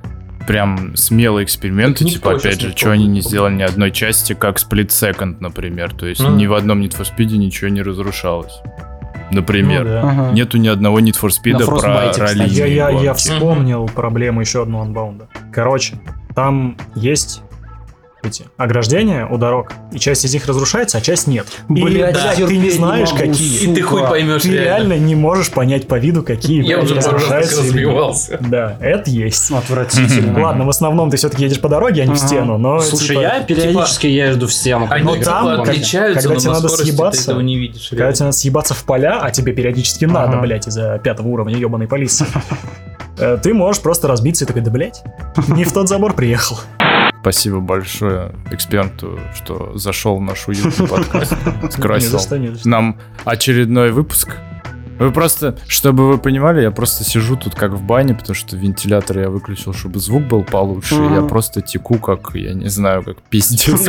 [0.46, 4.88] прям смелые эксперименты, типа, опять же, что они не сделали ни одной части, как Split
[4.88, 5.92] Second, например.
[5.92, 6.34] То есть Ну.
[6.36, 8.60] ни в одном Need for Speed ничего не разрушалось.
[9.30, 9.84] Например.
[9.84, 10.02] Ну, да.
[10.02, 10.32] Ага.
[10.32, 14.62] Нету ни одного Need for Speed На про раллийные Я, я, я вспомнил проблему еще
[14.62, 15.28] одну анбаунда.
[15.52, 15.94] Короче,
[16.34, 17.42] там есть
[18.24, 21.46] эти ограждения у дорог, и часть из них разрушается, а часть нет.
[21.68, 23.70] И, Блядь, блядь, ты не не знаешь, могу, какие.
[23.70, 27.62] И ты хуй поймешь Ты реально не можешь понять по виду, какие Я уже разрушаются
[27.62, 28.38] развивался.
[28.40, 29.50] Да, это есть.
[29.50, 30.42] Отвратительно.
[30.42, 33.20] Ладно, в основном ты все-таки едешь по дороге, а не в стену, но Слушай, типа,
[33.20, 34.86] я периодически езжу в стену.
[34.90, 37.88] Они Но типа там, отличаются, когда но тебе на надо съебаться, ты этого не видишь.
[37.90, 40.40] Когда тебе надо съебаться в поля, а тебе периодически надо, Ага.
[40.42, 42.26] блядь, из-за пятого уровня ебаной полиции,
[43.18, 45.02] э, ты можешь просто разбиться и такой, да, блядь,
[45.48, 46.58] не в тот забор приехал.
[47.24, 51.32] Спасибо большое эксперту, что зашел в наш уютный подкаст.
[51.70, 52.20] Скрасил
[52.66, 54.36] нам очередной выпуск.
[54.98, 59.20] Вы просто, чтобы вы понимали, я просто сижу тут как в бане, потому что вентилятор
[59.20, 60.96] я выключил, чтобы звук был получше.
[60.96, 63.88] Я просто теку, как, я не знаю, как пиздец.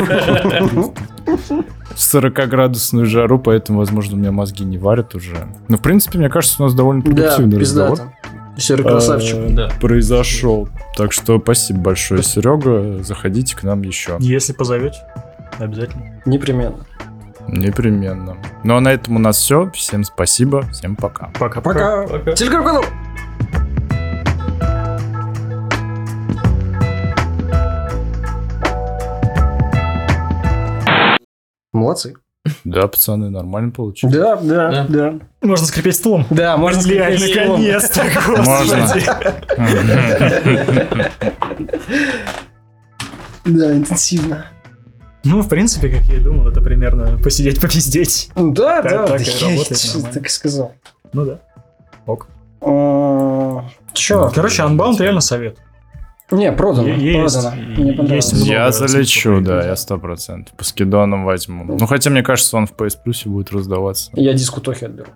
[1.26, 5.46] В 40-градусную жару, поэтому, возможно, у меня мозги не варят уже.
[5.68, 8.00] Но, в принципе, мне кажется, у нас довольно продуктивный разговор.
[8.56, 9.36] Серый красавчик.
[9.36, 9.68] э, Да.
[9.80, 10.68] произошел.
[10.96, 13.02] Так что спасибо большое, Серега.
[13.02, 14.16] Заходите к нам еще.
[14.18, 14.98] Если позовете,
[15.58, 16.20] обязательно.
[16.24, 16.86] Непременно.
[17.48, 18.36] Непременно.
[18.64, 19.70] Ну а на этом у нас все.
[19.72, 20.62] Всем спасибо.
[20.72, 21.30] Всем пока.
[21.38, 22.06] Пока-пока.
[22.06, 22.32] Пока.
[22.32, 22.84] Телеграм-канал.
[31.72, 32.14] Молодцы.
[32.64, 34.14] Да, пацаны, нормально получилось.
[34.14, 35.14] Да, да, Да.
[35.42, 36.24] Можно скрипеть стулом.
[36.30, 37.60] Да, можно Блядь, скрипеть стулом.
[37.62, 39.04] наконец-то, господи.
[43.44, 44.46] Да, интенсивно.
[45.24, 48.30] Ну, в принципе, как я и думал, это примерно посидеть, попиздеть.
[48.36, 50.72] Ну Да, Так- да, так да, и я работает так и сказал.
[51.12, 51.40] Ну да.
[52.60, 54.30] А, Чё?
[54.34, 55.58] Короче, Unbound реально совет.
[56.30, 56.88] Не, продано.
[56.88, 57.56] Есть, Продано.
[57.76, 58.32] Мне понравилось.
[58.32, 60.54] есть Я залечу, да, я сто процентов.
[60.56, 61.64] По скидонам возьму.
[61.78, 65.08] Ну, хотя, мне кажется, он в PS Plus будет раздаваться Я диску Тохи отберу.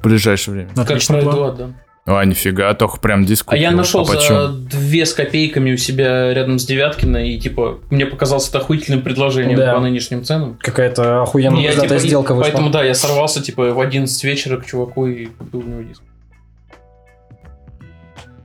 [0.00, 0.68] в ближайшее время.
[0.76, 1.50] Как Отличный пройду, план.
[1.50, 1.74] отдам.
[2.08, 3.78] А, нифига, только прям диск А я купил.
[3.78, 8.48] нашел А за две с копейками у себя рядом с Девяткино, и типа мне показалось
[8.48, 9.74] это охуительным предложением Да.
[9.74, 10.56] по нынешним ценам.
[10.60, 12.48] Какая-то охуенная Я, пиздатая типа, и- сделка вышла.
[12.48, 16.00] Поэтому да, я сорвался типа в 11 вечера к чуваку и купил у него диск.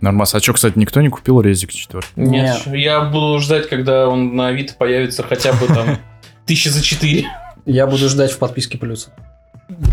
[0.01, 0.33] Нормас.
[0.35, 2.03] А что, кстати, никто не купил резик 4?
[2.15, 2.75] Нет, Нет.
[2.75, 5.97] я буду ждать, когда он на Авито появится хотя бы там
[6.45, 7.25] тысячи за четыре.
[7.65, 9.11] Я буду ждать в подписке плюса.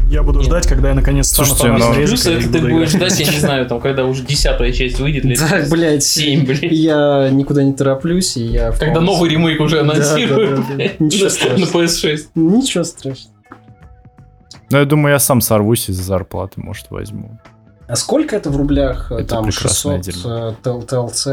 [0.08, 3.20] Я буду ждать, когда я наконец стану Слушайте, фанатом ну- Плюс это ты будешь ждать,
[3.20, 6.02] я не знаю, там, когда уже десятая часть выйдет, лет Да, блядь.
[6.02, 6.62] 7, блядь.
[6.62, 8.72] Я никуда не тороплюсь, и я...
[8.72, 10.74] Когда новый ремейк уже Да, да, анонсируют, да, да.
[10.74, 11.84] блядь, Ничего на страшного.
[11.84, 12.18] PS6.
[12.34, 13.34] Ничего страшного.
[14.70, 17.38] Ну, я думаю, я сам сорвусь из-за зарплаты, может, возьму.
[17.88, 19.10] А сколько это в рублях?
[19.10, 20.54] э, Это там прекрасное 600 дерьмо.
[20.64, 21.28] э, ТЛЦ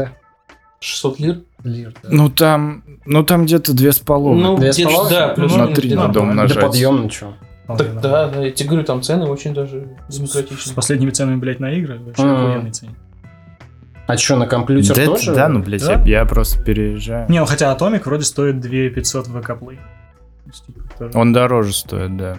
[0.80, 1.40] 600 лир?
[1.64, 1.94] лир.
[2.02, 2.08] да.
[2.12, 4.42] Ну, там, ну, там где-то две с половиной.
[4.42, 5.10] Ну, Две с половиной?
[5.10, 6.14] да, Ну, плюс-минус на три надо нормально.
[6.14, 6.60] Да умножать.
[6.64, 7.34] подъемно, что?
[7.66, 10.74] Так да, да, я тебе говорю, там цены очень даже С демократичные.
[10.76, 11.98] последними ценами, блядь, на игры.
[11.98, 12.34] Вообще М.
[12.36, 12.92] охуенные цены.
[14.06, 15.34] А что, на компьютер Да, тоже?
[15.34, 15.94] да, ну, блядь, Да.
[16.04, 17.28] я, я просто переезжаю.
[17.28, 19.78] Не, ну хотя Atomic вроде стоит 2500 в ВК Play.
[20.64, 22.36] Типа, тоже- Он дороже стоит, да.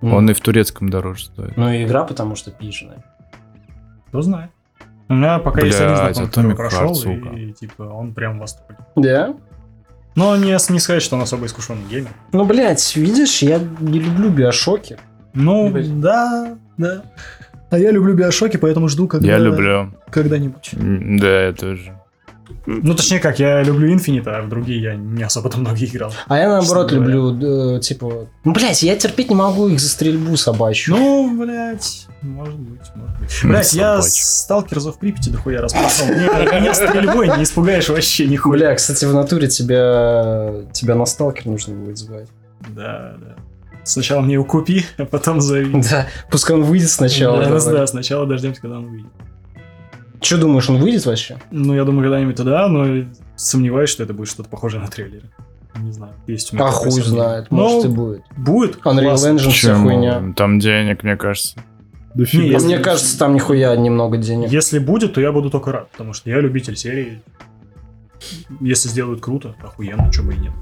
[0.00, 0.14] М.
[0.14, 1.56] Он и в турецком дороже стоит.
[1.56, 3.04] Ну, и игра, потому что пижная.
[4.08, 4.50] Кто знает.
[5.08, 7.28] У меня пока есть один Блядь, знакомый, который Atomic прошел, сука.
[7.30, 8.76] и, и, типа он прям в восторге.
[8.94, 9.34] Да?
[10.14, 12.10] Но не, не сказать, что он особо искушенный геймер.
[12.32, 14.98] Ну, блядь, видишь, я не люблю биошоки.
[15.32, 16.00] Ну, Ебать.
[16.00, 17.02] да, да.
[17.70, 19.26] А я люблю биошоки, поэтому жду, когда...
[19.28, 19.92] Я люблю.
[20.10, 20.70] Когда-нибудь.
[20.72, 21.97] Да, я тоже.
[22.66, 26.12] Ну, точнее как, я люблю Infinite, а в другие я не особо там много играл.
[26.26, 28.28] А я наоборот люблю, э, типа...
[28.44, 30.96] Ну, блядь, я терпеть не могу их за стрельбу собачью.
[30.96, 33.40] Ну, блядь, может быть, может быть.
[33.44, 34.22] Блядь, я собачий.
[34.22, 36.06] сталкерзов Припяти дохуя раз прошел.
[36.06, 38.58] Меня стрельбой не испугаешь вообще нихуя.
[38.58, 42.28] Бля, кстати, в натуре тебя, тебя на сталкер нужно будет звать.
[42.68, 43.36] Да, да.
[43.84, 45.82] Сначала мне его купи, а потом зови.
[45.90, 47.42] Да, пускай он выйдет сначала.
[47.42, 49.10] Да, да, сначала дождемся, когда он выйдет.
[50.20, 51.38] Че думаешь, он выйдет вообще?
[51.50, 53.04] Ну, я думаю, когда-нибудь туда, но
[53.36, 55.28] сомневаюсь, что это будет что-то похожее на трейлеры.
[55.76, 56.12] Не знаю.
[56.26, 57.10] Есть у меня А хуй сомнение.
[57.10, 58.22] знает, Ну, может и будет.
[58.36, 58.76] Будет.
[58.84, 59.28] Unreal классно.
[59.28, 60.32] Engine вся хуйня.
[60.34, 61.60] Там денег, мне кажется.
[62.14, 64.50] Не, А если- мне кажется, там нихуя немного денег.
[64.50, 67.22] Если будет, то я буду только рад, потому что я любитель серии.
[68.60, 70.52] Если сделают круто, охуенно, чего бы и нет.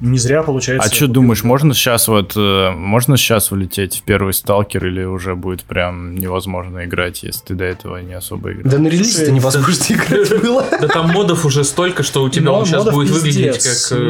[0.00, 0.88] Не зря получается.
[0.90, 5.36] А что думаешь, можно сейчас вот, э, можно сейчас улететь в первый сталкер или уже
[5.36, 8.72] будет прям невозможно играть, если ты до этого не особо играл?
[8.72, 10.64] Да на релизе-то невозможно играть было.
[10.80, 14.08] Да там модов уже столько, что у тебя он сейчас будет выглядеть как э,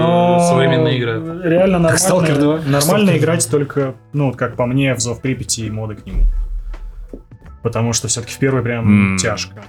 [0.48, 1.12] современная игра.
[1.46, 2.60] Реально нормально, 2.
[2.66, 6.22] нормально играть только, ну, вот как по мне, в Зов Припяти и моды к нему.
[7.62, 9.64] Потому что все-таки в первый прям тяжко.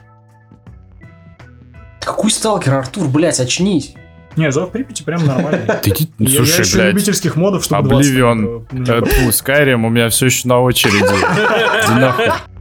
[2.02, 3.96] Какой сталкер, Артур, блядь, очнись.
[4.36, 5.22] Не, Зов Припяти прям
[6.20, 10.48] Я- я слушай, блядь, любительских модов, чтобы 20 Обливион, э, Skyrim у меня все еще
[10.48, 11.06] на очереди.